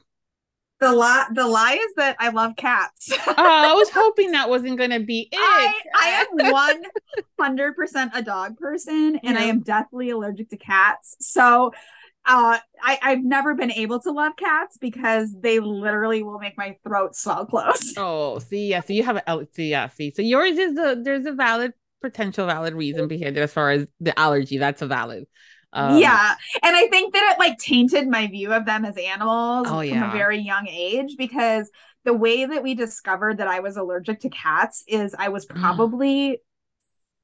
[0.81, 3.13] The lie the lie is that I love cats.
[3.27, 5.39] oh, I was hoping that wasn't gonna be it.
[5.39, 6.09] I, I
[6.43, 6.83] am one
[7.39, 9.41] hundred percent a dog person and yeah.
[9.41, 11.17] I am deathly allergic to cats.
[11.21, 11.73] So
[12.27, 16.77] uh I, I've never been able to love cats because they literally will make my
[16.85, 17.95] throat swell close.
[17.97, 18.81] Oh, see, yeah.
[18.81, 20.11] So you have a see, yeah, see.
[20.11, 21.73] So yours is a there's a valid
[22.03, 24.59] potential valid reason behind it as far as the allergy.
[24.59, 25.27] That's a valid.
[25.73, 26.35] Um, yeah.
[26.63, 30.01] And I think that it like tainted my view of them as animals oh, yeah.
[30.01, 31.71] from a very young age because
[32.05, 36.39] the way that we discovered that I was allergic to cats is I was probably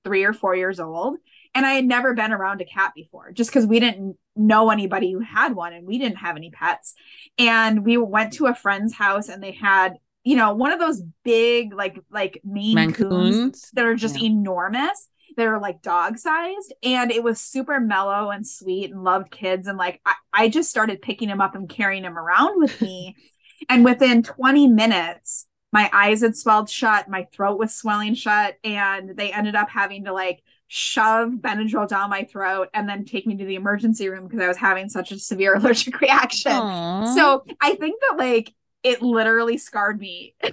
[0.05, 1.19] three or four years old
[1.55, 5.13] and I had never been around a cat before just because we didn't know anybody
[5.13, 6.95] who had one and we didn't have any pets.
[7.39, 11.03] And we went to a friend's house and they had you know one of those
[11.25, 14.29] big like like Maine coons that are just yeah.
[14.29, 19.67] enormous they're like dog sized and it was super mellow and sweet and loved kids
[19.67, 23.17] and like I, I just started picking him up and carrying him around with me
[23.69, 29.17] and within 20 minutes my eyes had swelled shut my throat was swelling shut and
[29.17, 30.43] they ended up having to like
[30.73, 34.47] shove benadryl down my throat and then take me to the emergency room because i
[34.47, 37.13] was having such a severe allergic reaction Aww.
[37.15, 38.55] so i think that like
[38.85, 40.53] it literally scarred me oh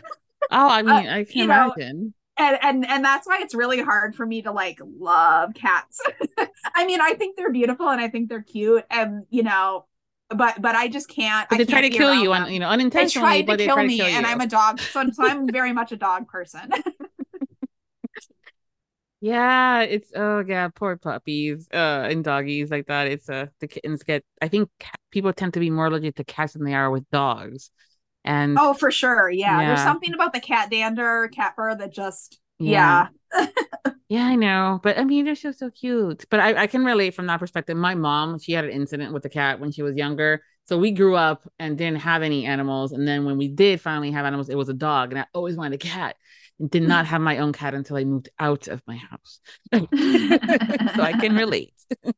[0.50, 4.16] i mean uh, i can't imagine know, and and and that's why it's really hard
[4.16, 6.00] for me to like love cats.
[6.76, 9.86] I mean, I think they're beautiful and I think they're cute, and you know,
[10.30, 11.50] but but I just can't.
[11.50, 13.44] But they try to kill you on you know unintentionally.
[13.44, 15.74] But they tried to kill me, kill and I'm a dog, so, so I'm very
[15.74, 16.70] much a dog person.
[19.28, 23.08] Yeah, it's oh yeah, poor puppies uh and doggies like that.
[23.08, 24.24] It's uh the kittens get.
[24.42, 24.70] I think
[25.12, 27.72] people tend to be more allergic to cats than they are with dogs.
[28.24, 29.30] And oh, for sure.
[29.30, 29.60] Yeah.
[29.60, 29.68] yeah.
[29.68, 33.08] There's something about the cat dander, cat fur that just, yeah.
[33.34, 33.48] Yeah,
[34.10, 34.82] yeah I know.
[34.84, 36.26] But I mean, they're just so cute.
[36.30, 37.78] But I, I can relate from that perspective.
[37.78, 40.42] My mom, she had an incident with the cat when she was younger.
[40.66, 42.92] So we grew up and didn't have any animals.
[42.92, 45.12] And then when we did finally have animals, it was a dog.
[45.12, 46.18] And I always wanted a cat
[46.60, 49.40] and did not have my own cat until I moved out of my house.
[49.74, 51.74] so I can relate.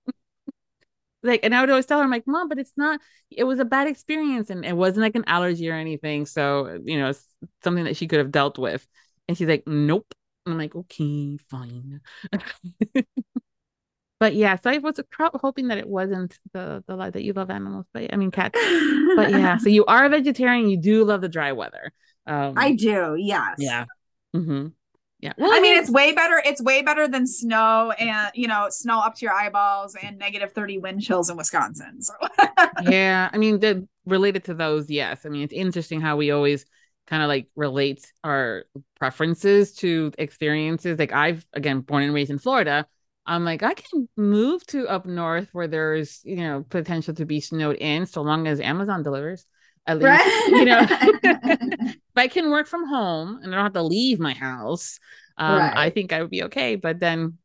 [1.21, 3.59] Like and i would always tell her i'm like mom but it's not it was
[3.59, 6.25] a bad experience and it wasn't like an allergy or anything.
[6.25, 7.25] So you know it's
[7.61, 8.87] something that she could have dealt with.
[9.27, 10.13] And she's like nope.
[10.45, 11.99] And i'm like okay fine.
[14.21, 14.97] But yeah so i was
[15.41, 18.57] hoping that it wasn't the the lie that you love animals but i mean cats.
[19.17, 21.91] But yeah so you are a vegetarian you do love the dry weather.
[22.27, 23.55] Um i do yes.
[23.57, 23.87] yeah
[24.35, 24.67] mm-hmm.
[25.21, 25.33] Yeah.
[25.37, 26.41] Well, I mean, it's way better.
[26.45, 30.53] It's way better than snow and, you know, snow up to your eyeballs and negative
[30.53, 32.01] 30 wind chills in Wisconsin.
[32.01, 32.13] So,
[32.83, 33.29] yeah.
[33.31, 35.25] I mean, the, related to those, yes.
[35.25, 36.65] I mean, it's interesting how we always
[37.07, 38.63] kind of like relate our
[38.97, 40.97] preferences to experiences.
[40.97, 42.87] Like, I've, again, born and raised in Florida.
[43.25, 47.41] I'm like, I can move to up north where there's, you know, potential to be
[47.41, 49.45] snowed in so long as Amazon delivers
[49.89, 50.47] at least right?
[50.49, 50.79] you know
[51.81, 54.99] if i can work from home and i don't have to leave my house
[55.37, 55.73] um, right.
[55.75, 57.37] i think i would be okay but then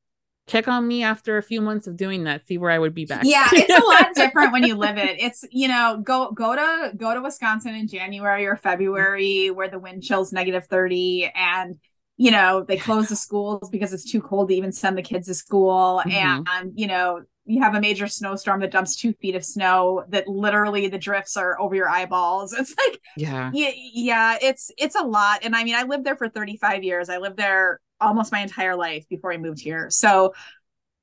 [0.47, 3.07] check on me after a few months of doing that see where i would be
[3.07, 6.55] back yeah it's a lot different when you live it it's you know go go
[6.55, 11.77] to go to wisconsin in january or february where the wind chills negative 30 and
[12.17, 15.29] you know they close the schools because it's too cold to even send the kids
[15.29, 16.43] to school mm-hmm.
[16.47, 20.27] and you know you have a major snowstorm that dumps two feet of snow that
[20.29, 22.53] literally the drifts are over your eyeballs.
[22.59, 24.39] It's like yeah, yeah, yeah.
[24.41, 25.41] It's it's a lot.
[25.45, 27.09] And I mean, I lived there for 35 years.
[27.09, 29.89] I lived there almost my entire life before I moved here.
[29.91, 30.35] So,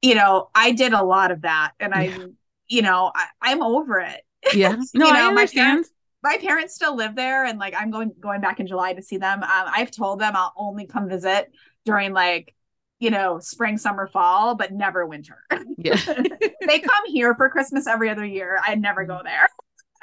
[0.01, 2.25] you know, I did a lot of that and I, Yeah.
[2.67, 4.21] you know, I, I'm over it.
[4.55, 4.75] Yeah.
[4.95, 5.65] No, You I know, my understand.
[5.67, 5.89] parents-
[6.23, 9.17] my parents still live there and like I'm going going back in July to see
[9.17, 9.41] them.
[9.41, 11.51] Um, I've told them I'll only come visit
[11.85, 12.53] during like,
[13.01, 15.43] you know, spring, summer, fall, but never winter.
[15.77, 15.95] Yeah.
[16.67, 18.59] they come here for Christmas every other year.
[18.65, 19.49] I'd never go there.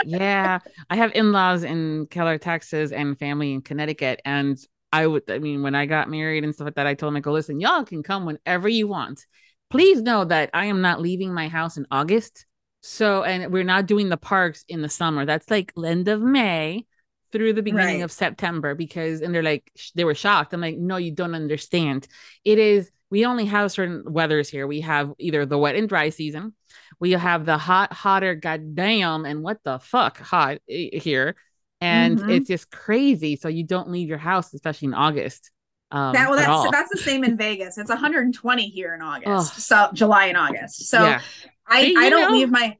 [0.05, 0.59] yeah.
[0.90, 4.20] I have in-laws in Keller, Texas and family in Connecticut.
[4.24, 4.59] And
[4.92, 7.16] I would I mean, when I got married and stuff like that, I told them,
[7.18, 9.24] I go, listen, y'all can come whenever you want.
[9.70, 12.46] Please know that I am not leaving my house in August.
[12.80, 15.24] So, and we're not doing the parks in the summer.
[15.24, 16.84] That's like end of May
[17.33, 18.05] through the beginning Right.
[18.05, 20.53] of September because, and they're like, they were shocked.
[20.55, 22.07] I'm like, no, you don't understand.
[22.45, 24.66] It is, we only have certain weathers here.
[24.66, 26.55] We have either the wet and dry season,
[27.01, 31.37] we have the hot, hotter, goddamn, and what the fuck hot here.
[31.81, 32.31] And Mhm.
[32.37, 33.37] it's just crazy.
[33.37, 35.51] So you don't leave your house, especially in August.
[35.91, 37.79] Um, that well that's that's the same in Vegas.
[37.79, 39.61] It's 120 here in August.
[39.61, 40.87] So July and August.
[40.89, 41.20] So yeah.
[41.66, 42.37] I, See, I don't know.
[42.37, 42.76] leave my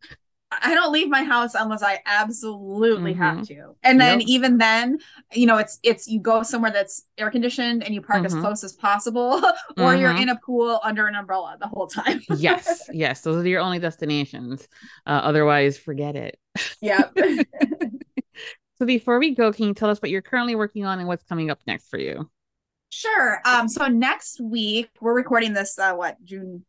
[0.51, 3.47] I don't leave my house unless I absolutely have Mhm.
[3.49, 3.75] to.
[3.83, 4.29] And then Yep.
[4.31, 4.99] even then,
[5.33, 8.41] you know, it's it's you go somewhere that's air conditioned and you park as Mhm.
[8.41, 9.43] close as possible,
[9.77, 10.23] or you're Mhm.
[10.23, 12.23] in a pool under an umbrella the whole time.
[12.31, 13.21] yes, yes.
[13.21, 14.67] Those are your only destinations.
[15.07, 16.39] Uh, otherwise, forget it.
[16.81, 17.15] yep.
[18.79, 21.25] So before we go, can you tell us what you're currently working on and what's
[21.25, 22.31] coming up next for you?
[22.91, 23.41] Sure.
[23.45, 26.65] Um, so next week we're recording this uh what June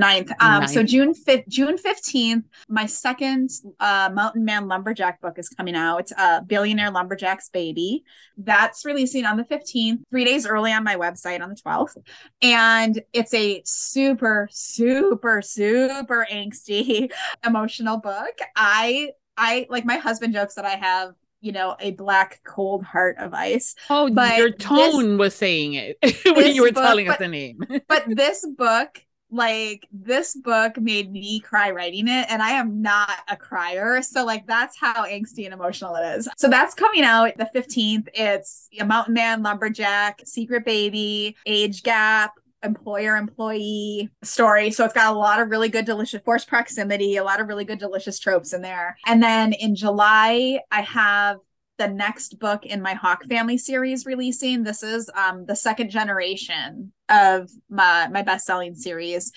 [0.00, 0.32] 9th.
[0.40, 5.74] Um, so June 5th, June 15th, my second uh Mountain Man Lumberjack book is coming
[5.76, 5.98] out.
[5.98, 8.02] It's uh Billionaire Lumberjack's Baby.
[8.38, 11.96] That's releasing on the 15th, three days early on my website on the 12th.
[12.40, 17.12] And it's a super, super, super angsty
[17.46, 18.38] emotional book.
[18.56, 23.16] I I like my husband jokes that I have, you know, a black cold heart
[23.18, 23.74] of ice.
[23.90, 25.98] Oh, But your this- tone was saying it
[26.34, 27.60] when you were book- telling us the name.
[27.88, 29.02] but this book
[29.32, 34.02] like this book made me cry writing it and i am not a crier.
[34.02, 36.28] So like that's how angsty and emotional it is.
[36.36, 42.34] So that's coming out the 15th it's a mountain man lumberjack secret baby age gap
[42.62, 44.70] employer employee story.
[44.70, 47.64] So it's got a lot of really good delicious forced proximity a lot of really
[47.64, 48.96] good delicious tropes in there.
[49.06, 51.38] And then in july i have
[51.78, 54.62] the next book in my Hawk family series releasing.
[54.62, 59.32] This is um, the second generation of my my best-selling series,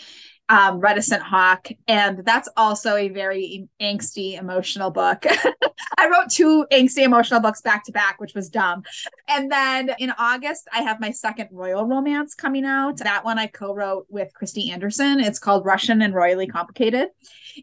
[0.50, 5.26] um, Reticent Hawk, and that's also a very angsty, emotional book.
[5.98, 8.84] I wrote two angsty, emotional books back to back, which was dumb.
[9.28, 12.98] And then in August, I have my second royal romance coming out.
[12.98, 15.20] That one I co-wrote with Christy Anderson.
[15.20, 17.10] It's called Russian and Royally Complicated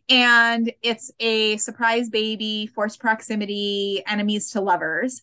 [0.08, 5.22] and it's a surprise baby, forced proximity, enemies to lovers,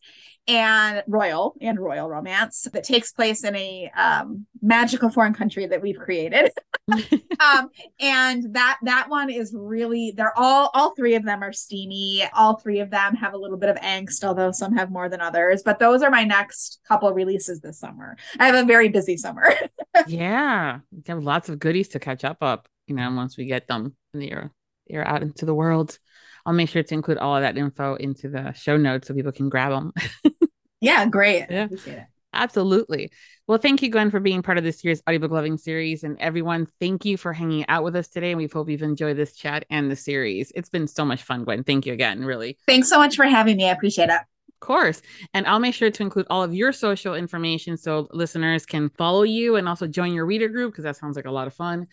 [0.50, 5.80] and royal and royal romance that takes place in a um, magical foreign country that
[5.80, 6.50] we've created.
[6.92, 7.70] um,
[8.00, 12.28] and that that one is really they're all all three of them are steamy.
[12.34, 15.22] All three of them have a little bit of angst, although some have more than
[15.22, 15.62] others.
[15.64, 18.18] But those are my next couple releases this summer.
[18.40, 19.54] I have a very busy summer.
[20.08, 22.68] yeah, we have lots of goodies to catch up up.
[22.88, 24.52] You know, once we get them and they're
[24.88, 26.00] they're out into the world.
[26.46, 29.32] I'll make sure to include all of that info into the show notes so people
[29.32, 29.94] can grab them.
[30.82, 31.46] yeah, great.
[31.50, 31.66] Yeah.
[31.66, 32.04] appreciate it.
[32.34, 33.12] Absolutely.
[33.48, 36.04] Well, thank you, Gwyn, for being part of this year's audiobook loving series.
[36.04, 38.32] And everyone, thank you for hanging out with us today.
[38.32, 40.52] And we hope you've enjoyed this chat and the series.
[40.56, 41.64] It's been so much fun, Gwyn.
[41.64, 42.58] Thank you again, really.
[42.68, 43.68] Thanks so much for having me.
[43.68, 44.22] I appreciate it.
[44.62, 45.02] Of course.
[45.34, 49.24] And I'll make sure to include all of your social information so listeners can follow
[49.24, 51.88] you and also join your reader group because that sounds like a lot of fun.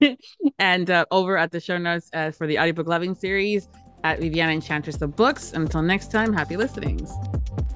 [0.58, 3.68] and uh, over at the show notes uh, for the audiobook loving series
[4.04, 5.52] at Viviana Enchantress of Books.
[5.52, 7.12] Until next time, happy listenings.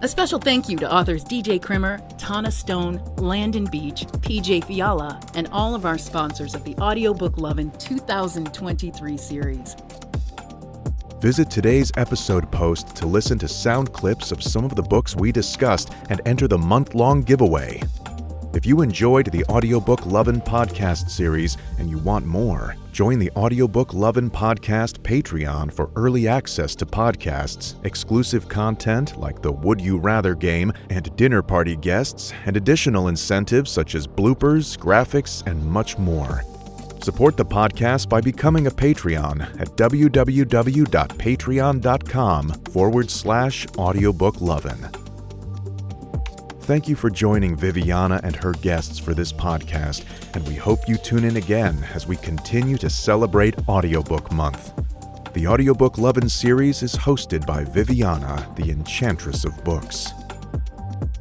[0.02, 5.48] A special thank you to authors DJ Krimmer, Tana Stone, Landon Beach, PJ Fiala, and
[5.52, 9.76] all of our sponsors of the Audiobook Lovin' 2023 series.
[11.20, 15.32] Visit today's episode post to listen to sound clips of some of the books we
[15.32, 17.80] discussed and enter the month long giveaway.
[18.56, 23.92] If you enjoyed the Audiobook Lovin' podcast series and you want more, join the Audiobook
[23.92, 30.34] Lovin' podcast Patreon for early access to podcasts, exclusive content like the Would You Rather
[30.34, 36.42] game and dinner party guests, and additional incentives such as bloopers, graphics, and much more.
[37.02, 45.05] Support the podcast by becoming a Patreon at www.patreon.com forward slash audiobooklovin'.
[46.66, 50.04] Thank you for joining Viviana and her guests for this podcast,
[50.34, 54.72] and we hope you tune in again as we continue to celebrate Audiobook Month.
[55.32, 60.10] The Audiobook Lovin' series is hosted by Viviana, the Enchantress of Books.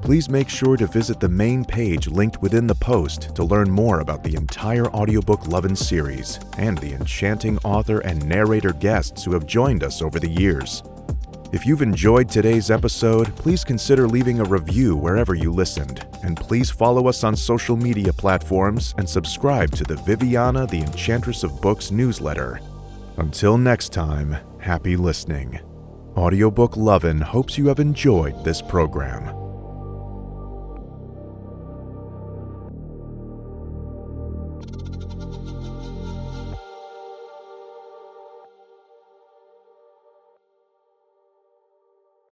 [0.02, 4.00] please make sure to visit the main page linked within the post to learn more
[4.00, 9.46] about the entire audiobook Lovin' series and the enchanting author and narrator guests who have
[9.46, 10.82] joined us over the years.
[11.52, 16.72] If you've enjoyed today's episode, please consider leaving a review wherever you listened, and please
[16.72, 21.92] follow us on social media platforms and subscribe to the Viviana the Enchantress of Books
[21.92, 22.60] newsletter.
[23.18, 25.60] Until next time, happy listening.
[26.18, 29.45] Audiobook Lovin' hopes you have enjoyed this program.